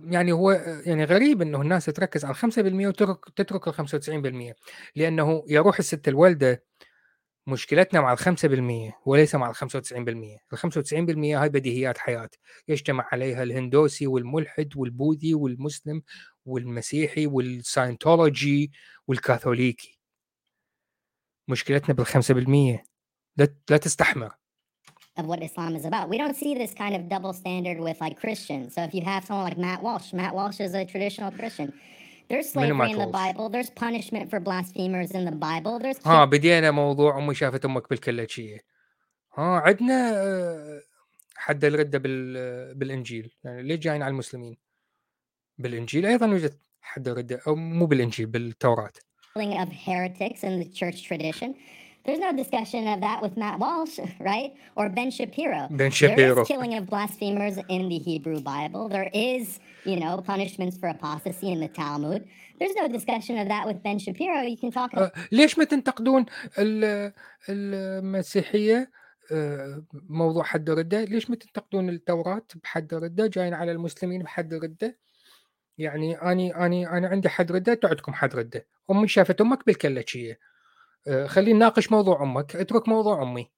[0.04, 0.50] يعني هو
[0.86, 3.74] يعني غريب إنه الناس تركز على 5% وتترك ال
[4.52, 4.54] 95%
[4.96, 6.64] لأنه يروح الست الوالدة
[7.46, 12.30] مشكلتنا مع الخمسة بالمية وليس مع الخمسة وتسعين بالمية الخمسة وتسعين بالمية هاي بديهيات حياة
[12.68, 16.02] يجتمع عليها الهندوسي والملحد والبوذي والمسلم
[16.44, 18.72] والمسيحي والساينتولوجي
[19.06, 19.98] والكاثوليكي
[21.48, 22.84] مشكلتنا بالخمسة بالمية
[23.36, 24.42] لا, لا تستحمر
[25.18, 26.08] of what Islam is about.
[26.08, 28.74] We don't see this kind of double standard with like Christians.
[28.74, 31.72] So if you have someone like Matt Walsh, Matt Walsh is a traditional Christian.
[32.32, 33.46] There's slavery in the Bible.
[33.54, 35.74] There's punishment for blasphemers in the Bible.
[35.78, 38.58] There's ها بدينا موضوع امي شافت أمك بالكلاشيه
[39.34, 40.14] ها عندنا
[41.36, 43.30] حد الردة بال بالإنجيل.
[43.44, 44.56] يعني ليش جايين على المسلمين؟
[45.58, 48.92] بالإنجيل أيضا يوجد حد الردة أو مو بالإنجيل بالتوراة.
[49.36, 51.54] Of heretics in the church tradition.
[52.04, 53.96] There's no discussion of that with Matt Walsh,
[54.30, 54.50] right?
[54.78, 55.60] Or Ben Shapiro.
[55.70, 56.34] Ben Shapiro.
[56.34, 58.88] There is killing of blasphemers in the Hebrew Bible.
[58.88, 62.20] There is, you know, punishments for apostasy in the Talmud.
[62.58, 64.38] There's no discussion of that with Ben Shapiro.
[64.42, 64.92] You can talk.
[64.92, 65.12] About...
[65.32, 66.26] ليش ما تنتقدون
[67.48, 68.90] المسيحية
[70.08, 74.98] موضوع حد ردة؟ ليش ما تنتقدون التوراة بحد ردة؟ جايين على المسلمين بحد ردة؟
[75.78, 80.38] يعني اني اني أنا عندي حد رده تعدكم حد رده امي شافت أمك بالكلتشيه
[81.25, 83.49] خلينا نناقش موضوع امك اترك موضوع امي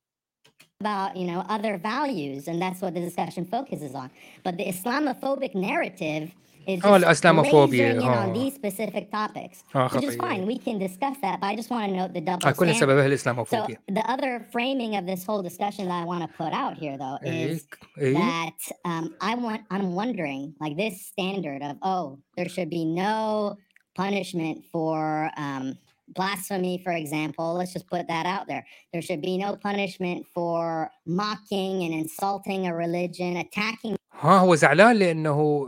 [0.83, 4.09] about you know other values and that's what the discussion focuses on
[4.45, 6.31] but the islamophobic narrative
[6.67, 11.47] is just الاسلاموفوبيا on these specific topics which is fine we can discuss that but
[11.47, 15.05] I just want to note the double كل سببها الاسلاموفوبيا so the other framing of
[15.05, 19.35] this whole discussion that I want to put out here though is that um, I
[19.35, 23.57] want I'm wondering like this standard of oh there should be no
[23.95, 25.65] punishment for um,
[26.08, 28.64] blasphemy, for example, let's just put that out there.
[28.92, 33.96] There should be no punishment for mocking and insulting a religion, attacking.
[34.12, 35.66] ها هو زعلان لأنه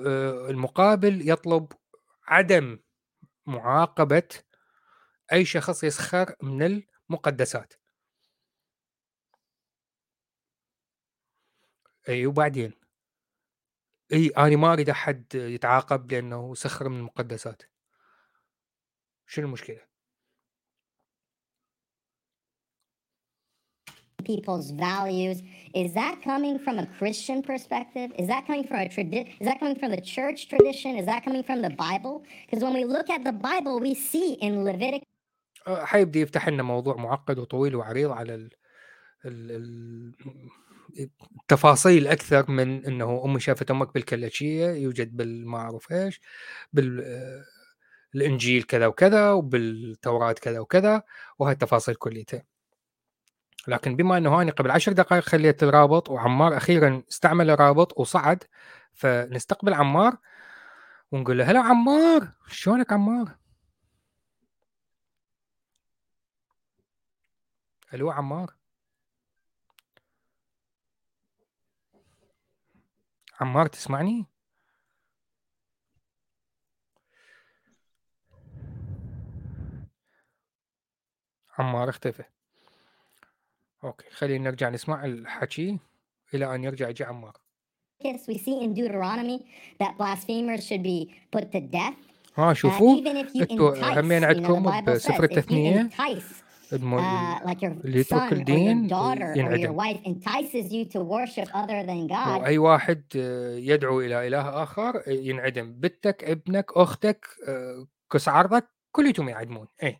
[0.51, 1.73] المقابل يطلب
[2.27, 2.79] عدم
[3.47, 4.29] معاقبة
[5.33, 7.75] أي شخص يسخر من المقدسات.
[12.09, 12.73] اي وبعدين
[14.13, 17.63] إي أنا ما أريد أحد يتعاقب لأنه سخر من المقدسات.
[19.27, 19.81] شنو المشكلة؟
[24.31, 25.37] People's values.
[25.83, 28.09] Is that coming from a Christian perspective?
[28.21, 29.27] Is that coming from a tradition?
[29.41, 30.91] Is that coming from the church tradition?
[31.01, 32.17] Is that coming from the Bible?
[32.45, 35.09] Because when we look at the Bible, we see in Leviticus.
[35.69, 38.51] حيبدي يفتح لنا موضوع معقد وطويل وعريض على ال
[39.25, 40.13] ال
[41.41, 46.21] التفاصيل أكثر من انه امي شافت أمك بالكلاشيه يوجد بالما اعرف إيش
[46.73, 47.05] بال
[48.15, 51.03] الانجيل كذا وكذا وبالتوراه كذا وكذا
[51.39, 52.43] وهي التفاصيل كليتها
[53.69, 58.45] لكن بما إنه هاني قبل عشر دقائق خليت الرابط وعمار أخيرا استعمل الرابط وصعد
[58.95, 60.17] فنستقبل عمار
[61.13, 63.39] ونقول له هلا عمار شلونك عمار؟
[67.95, 68.55] ألو عمار
[73.41, 74.27] عمار تسمعني؟
[81.59, 82.36] عمار اختفى
[83.87, 85.79] أوكي خلينا نرجع نسمع الحكي
[86.35, 87.33] إلى أن يرجع يجي عمار.
[88.05, 89.39] We see in Deuteronomy
[89.81, 91.95] that blasphemers should be put to death.
[92.37, 92.99] ها شوفوا
[93.37, 95.91] إنتوا همين عندكم بسفر التثنية.
[96.73, 98.89] اللي يترك الدين
[99.37, 99.75] ينعدم.
[102.41, 103.03] وأي واحد
[103.59, 105.73] يدعو إلى إله آخر ينعدم.
[105.73, 107.27] بنتك ابنك أختك
[108.13, 109.67] كس عرضك كليتهم يعدمون.
[109.83, 109.99] اي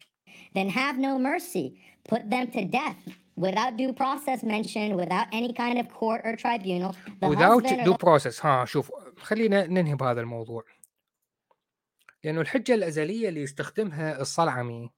[0.55, 1.79] then have no mercy.
[2.13, 3.03] Put them to death.
[3.41, 8.45] Without due process mentioned without any kind of court or tribunal the without due process
[8.47, 10.65] ها شوف خلينا ننهي بهذا الموضوع
[12.25, 14.91] لأنه الحجة الأزلية اللي يستخدمها الصلعمي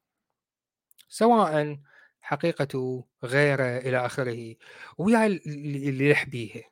[1.09, 1.79] سواء
[2.21, 4.55] حقيقته غيره إلى آخره
[4.99, 6.63] ويا اللي يحبيه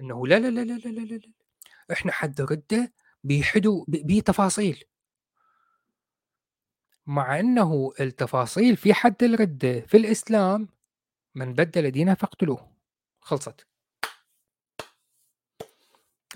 [0.00, 1.32] أنه لا لا لا لا لا لا, لا.
[1.92, 2.92] إحنا حد ردة
[3.24, 4.84] بيحدوا بتفاصيل
[7.08, 10.68] مع أنه التفاصيل في حد الردة في الإسلام
[11.34, 12.72] من بدل دينه فاقتلوه.
[13.20, 13.66] خلصت.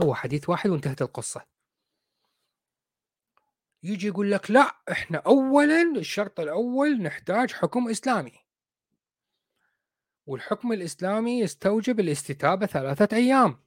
[0.02, 1.46] هو حديث واحد وانتهت القصة.
[3.82, 8.38] يجي يقول لك لا إحنا اولا الشرط الأول نحتاج حكم إسلامي.
[10.26, 13.64] والحكم الإسلامي يستوجب الاستتابة ثلاثة أيام.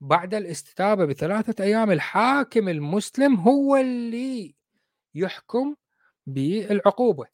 [0.00, 4.59] بعد الاستتابة بثلاثة أيام الحاكم المسلم هو اللي
[5.14, 5.76] يحكم
[6.26, 7.26] بالعقوبة.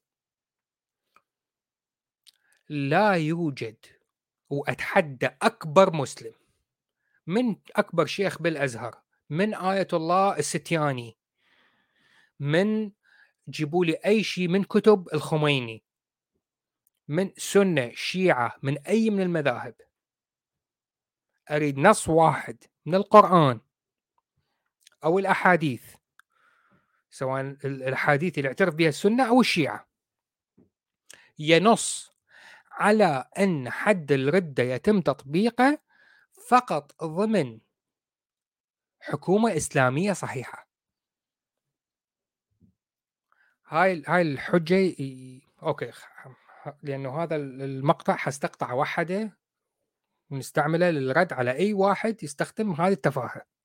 [2.68, 3.87] لا يوجد
[4.51, 6.33] وأتحدى أكبر مسلم
[7.27, 9.01] من أكبر شيخ بالأزهر
[9.31, 11.16] من آية الله الستياني
[12.41, 12.93] من
[13.49, 15.83] جيبوا لي أي شيء من كتب الخميني
[17.09, 19.74] من سنة شيعة من أي من المذاهب.
[21.51, 23.61] أريد نص واحد من القرآن
[25.05, 25.96] أو الأحاديث.
[27.17, 29.89] سواء الأحاديث اللي اعترف بها السنة أو الشيعة
[31.39, 32.12] ينص
[32.71, 35.79] على أن حد الرده يتم تطبيقه
[36.49, 37.61] فقط ضمن
[39.01, 40.69] حكومة إسلامية صحيحة
[43.67, 44.95] هاي هاي الحجة.
[45.62, 45.93] أوكي
[46.83, 49.39] لأنه هذا المقطع حستقطع وحده
[50.31, 53.56] ونستعمله للرد على أي واحد يستخدم هذه التفاهة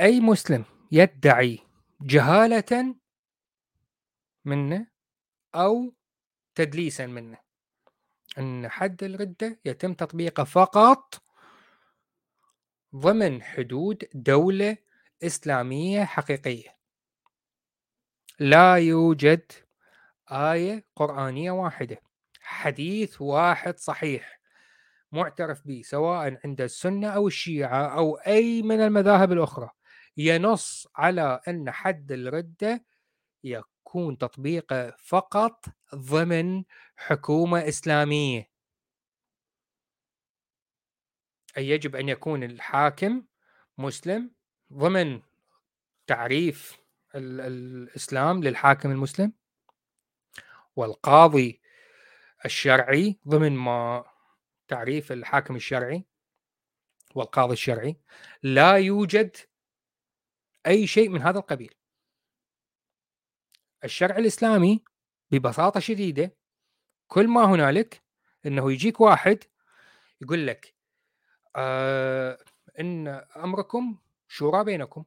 [0.00, 1.58] أي مسلم يدعي
[2.00, 2.94] جهالة
[4.44, 4.86] منه
[5.54, 5.94] أو
[6.54, 7.38] تدليسا منه.
[8.38, 11.22] أن حد الردة يتم تطبيقه فقط
[12.96, 14.76] ضمن حدود دولة
[15.22, 16.76] إسلامية حقيقية.
[18.38, 19.52] لا يوجد
[20.32, 22.00] آية قرآنية واحدة
[22.40, 24.40] حديث واحد صحيح
[25.12, 29.70] معترف به سواء عند السنة أو الشيعة أو أي من المذاهب الأخرى.
[30.16, 32.84] ينص على أن حد الردة
[33.44, 36.64] يكون تطبيقه فقط ضمن
[36.96, 38.50] حكومة إسلامية.
[41.56, 43.24] أي يجب أن يكون الحاكم
[43.78, 44.30] مسلم
[44.72, 45.22] ضمن
[46.06, 46.78] تعريف
[47.14, 49.32] الإسلام للحاكم المسلم
[50.76, 51.60] والقاضي
[52.44, 54.04] الشرعي ضمن ما
[54.68, 56.04] تعريف الحاكم الشرعي
[57.14, 57.96] والقاضي الشرعي.
[58.42, 59.36] لا يوجد
[60.66, 61.74] أي شيء من هذا القبيل.
[63.84, 64.84] الشرع الإسلامي
[65.30, 66.36] ببساطة شديدة
[67.08, 68.02] كل ما هنالك
[68.46, 69.44] إنه يجيك واحد
[70.20, 70.74] يقول لك
[71.56, 72.38] آه
[72.80, 73.98] إن أمركم
[74.28, 75.04] شورى بينكم.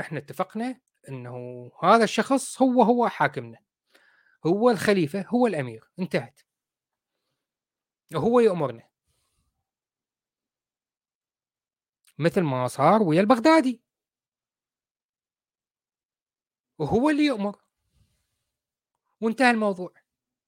[0.00, 3.58] إحنا اتفقنا إنه هذا الشخص هو هو حاكمنا.
[4.46, 5.90] هو الخليفة هو الأمير.
[5.98, 6.40] انتهت.
[8.14, 8.88] هو يأمرنا.
[12.18, 13.87] مثل ما صار ويا البغدادي.
[16.78, 17.56] وهو اللي يؤمر.
[19.20, 19.92] وانتهى الموضوع.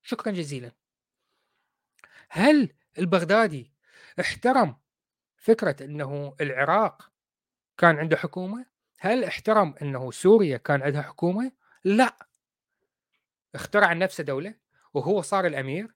[0.02, 0.72] شكرا جزيلا.
[2.28, 3.72] هل البغدادي
[4.20, 4.76] احترم
[5.36, 7.12] فكرة إنه العراق
[7.78, 8.66] كان عنده حكومة؟
[8.98, 11.52] هل احترم إنه سوريا كان عندها حكومة؟
[11.84, 12.16] لا.
[13.54, 14.54] اخترع نفسه دولة
[14.94, 15.94] وهو صار الأمير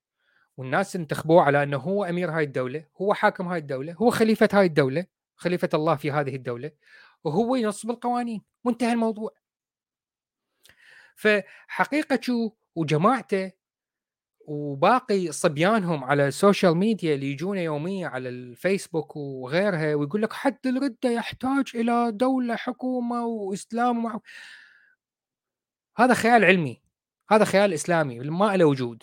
[0.57, 4.66] والناس انتخبوه على إنه هو أمير هاي الدولة، هو حاكم هاي الدولة، هو خليفة هاي
[4.66, 5.07] الدولة،
[5.37, 6.70] خليفة الله في هذه الدولة
[7.24, 8.43] وهو ينصب القوانين.
[8.64, 9.43] وانتهى الموضوع.
[11.14, 13.52] فحقيقتو وجماعته
[14.46, 20.66] وباقي صبيانهم على ال social media اللي يجونا يوميا على الفيسبوك وغيرها ويقول لك حد
[20.66, 24.20] الردة يحتاج إلى دولة حكومة وإسلام ومع...
[25.96, 26.82] هذا خيال علمي
[27.30, 29.02] هذا خيال إسلامي ما له وجود.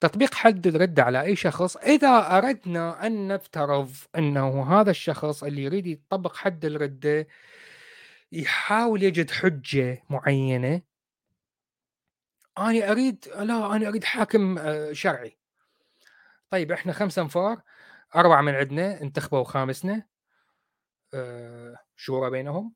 [0.00, 5.86] تطبيق حد الردة على أي شخص إذا أردنا أن نفترض أنه هذا الشخص اللي يريد
[5.86, 7.26] يطبق حد الردة
[8.32, 10.82] يحاول يجد حجة معينة.
[12.58, 15.38] أنا أريد لا أنا أريد حاكم آه، شرعي.
[16.50, 17.60] طيب إحنا خمسة أنفار
[18.16, 20.06] أربعة من عندنا انتخبوا خامسنا
[21.14, 22.74] آه، شورى بينهم.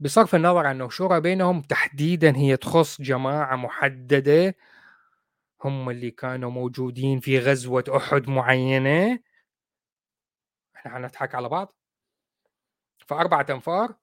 [0.00, 4.54] بصرف النظر أنه شورى بينهم تحديدا هي تخص جماعة محددة.
[5.64, 9.20] هم اللي كانوا موجودين في غزوة أحد معينة.
[10.76, 11.74] إحنا حنضحك على بعض.
[13.06, 13.94] فأربعة أنفار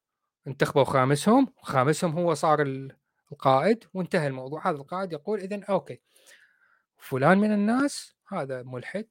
[0.48, 2.90] انتخبوا خامسهم خامسهم هو صار
[3.32, 4.70] القائد وانتهى الموضوع.
[4.70, 6.00] هذا القائد يقول اذا أوكي.
[6.98, 9.08] فلان من الناس هذا ملحد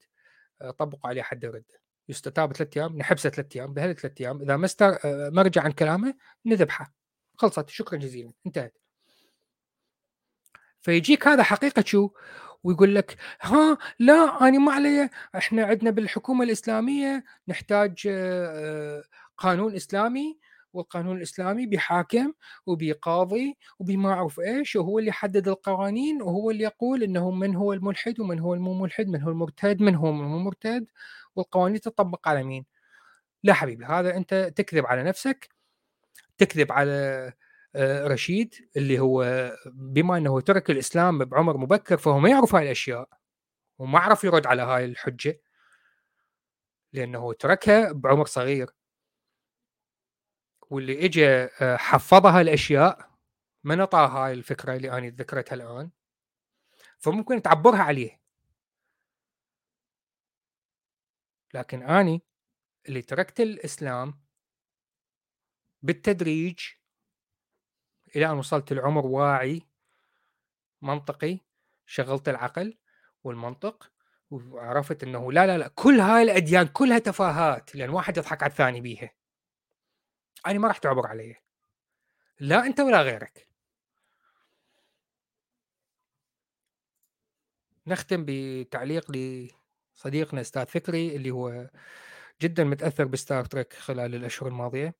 [0.63, 4.69] آه، طبقوا عليه حد الرده يستتاب ثلاث أيام نحبسه ثلاث أيام بهالثلاث أيام إذا ما.
[4.81, 6.15] آه، ما رجع عن كلامه
[6.47, 6.95] نذبحه.
[7.37, 7.69] خلصت.
[7.69, 8.33] شكرا جزيلا.
[8.47, 8.79] انتهت.
[10.83, 12.11] فيجيك هذا حقيقة شو؟
[12.65, 15.11] ويقول لك ها لا أنا ما علي.
[15.37, 19.05] إحنا عندنا بالحكومة الإسلامية نحتاج آه،
[19.39, 20.39] قانون إسلامي
[20.75, 22.33] والقانون الإسلامي بيحاكم
[22.67, 28.21] وبيقاضي وبما أعرف إيش وهو اللي يحدد القوانين وهو اللي يقول إنه من هو الملحد
[28.21, 30.87] ومن هو المو ملحد من هو المرتد من هو المو مرتد
[31.37, 32.65] والقوانين تطبق على مين؟
[33.43, 35.49] لا حبيبي هذا أنت تكذب على نفسك
[36.39, 37.33] تكذب على
[37.77, 43.09] آه، رشيد اللي هو بما إنه ترك الإسلام بعمر مبكر فهو ما يعرف هاي الأشياء
[43.79, 45.41] وما عرف يرد على هاي الحجة
[46.93, 48.71] لأنه تركها بعمر صغير.
[50.71, 53.11] واللي اجى آه، حفظها الأشياء
[53.65, 55.91] ما نطى هاي الفكرة اللي أنا ذكرتها الآن؟
[56.99, 58.21] فممكن تعبرها عليه.
[61.55, 62.23] لكن أني
[62.89, 64.21] اللي تركت الإسلام
[65.83, 66.59] بالتدريج
[68.17, 69.63] إلى أن وصلت العمر واعي
[70.83, 71.39] منطقي
[71.87, 72.79] شغلت العقل
[73.25, 73.91] والمنطق
[74.31, 78.81] وعرفت إنه لا لا لا كل هاي الأديان كلها تفاهات لأن واحد يضحك على الثاني
[78.81, 79.11] بيها.
[80.47, 81.37] أنا ما راح تعبر علي
[82.41, 83.49] لا أنت ولا غيرك.
[87.87, 91.71] نختم بتعليق لصديقنا أستاذ فكري اللي هو
[92.43, 94.95] جدا متأثر بستار تريك خلال الأشهر الماضية.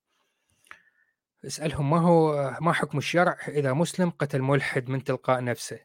[1.45, 5.81] اسألهم ما هو ما حكم الشرع إذا مسلم قتل ملحد من تلقاء نفسه؟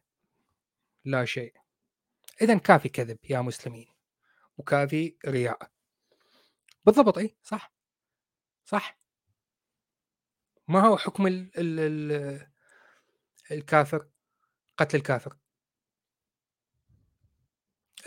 [1.06, 1.54] لا شيء.
[2.42, 3.88] اذا كافي كذب يا مسلمين.
[4.58, 5.72] وكافي رياء.
[6.86, 7.74] بالضبط إي صح.
[8.66, 8.99] صح.
[10.70, 12.48] ما هو حكم ال ال ال
[13.52, 14.08] الكافر
[14.78, 15.38] قتل الكافر؟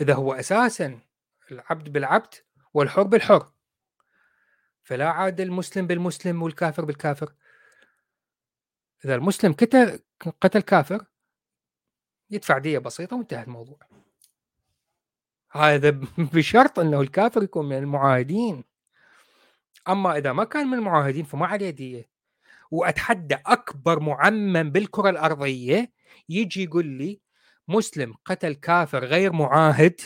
[0.01, 0.99] إذا هو أساسا
[1.51, 2.33] العبد بالعبد
[2.73, 3.51] والحر بالحر.
[4.83, 7.33] فلا عاد المسلم بالمسلم والكافر بالكافر.
[9.05, 9.53] إذا المسلم
[10.41, 11.05] قتل كافر
[12.29, 13.79] يدفع دية بسيطة وانتهى الموضوع.
[15.51, 15.89] هذا
[16.33, 18.63] بشرط أنه الكافر يكون من المعاهدين.
[19.89, 22.12] أما إذا ما كان من المعاهدين فما عليه دية.
[22.73, 25.91] وأتحدى أكبر معمم بالكرة الأرضية
[26.29, 27.21] يجي يقول لي
[27.67, 30.01] مسلم قتل كافر غير معاهد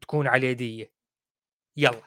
[0.00, 0.92] تكون عليه دية.
[1.76, 2.02] يلا.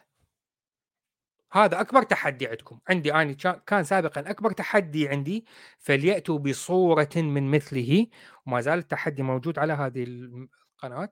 [1.51, 2.79] هذا أكبر تحدي عندكم.
[2.89, 3.33] عندي أنا
[3.67, 5.45] كان سابقا أكبر تحدي عندي
[5.79, 8.07] فليأتوا بصورة من مثله.
[8.45, 11.11] وما زال التحدي موجود على هذه القناة.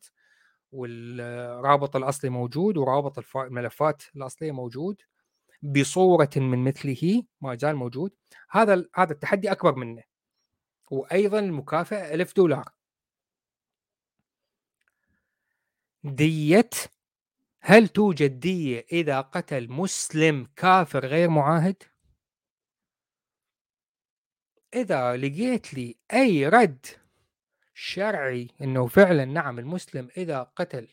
[0.72, 5.02] والرابط الأصلي موجود ورابط الملفات الأصلية موجود.
[5.62, 8.12] بصورة من مثله ما زال موجود
[8.52, 10.04] هذا هذا التحدي أكبر منه.
[10.92, 12.70] وأيضا المكافأة ألف دولار.
[16.04, 16.70] دية
[17.62, 21.84] هل توجد دية إذا قتل مسلم كافر غير معاهد؟
[24.74, 26.86] إذا لقيت لي أي رد
[27.74, 30.88] شرعي أنه فعلا نعم المسلم إذا قتل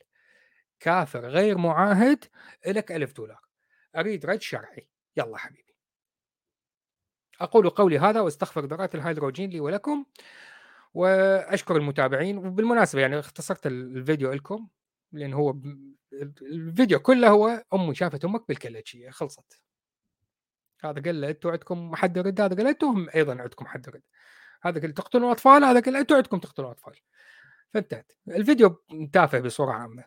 [0.80, 2.24] كافر غير معاهد
[2.66, 3.45] لك ألف دولار.
[3.96, 4.88] أريد رد شرعي.
[5.16, 5.76] يلا حبيبي.
[7.40, 10.04] أقول قولي هذا واستغفر ذرات الهيدروجين لي ولكم
[10.94, 12.38] وأشكر المتابعين.
[12.38, 14.68] وبالمناسبة يعني اختصرت الفيديو لكم
[15.12, 15.60] لأن هو
[16.42, 19.60] الفيديو كله هو امي شافت أمك بالكلتشيه خلصت.
[20.84, 24.02] هذا قال له أنتم عندكم حد رد هذا قال أنتم أيضا عندكم حد رد
[24.62, 26.94] هذا قال تقتلون أطفال؟ هذا قال أنتم عندكم تقتلون أطفال.
[27.74, 28.12] فانتهت.
[28.28, 30.04] الفيديو تافه بصورة عامة.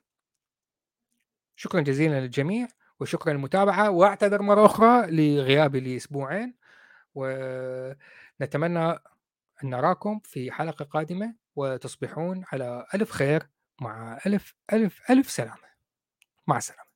[1.55, 2.67] شكرا جزيلا للجميع.
[2.99, 6.55] وشكرا للمتابعة وأعتذر مرة أخرى لغيابي لأسبوعين
[7.15, 8.89] ونتمنى
[9.63, 13.49] أن نراكم في حلقة قادمة وتصبحون على ألف خير
[13.81, 15.69] مع ألف ألف ألف سلامة.
[16.47, 16.88] مع السلامة.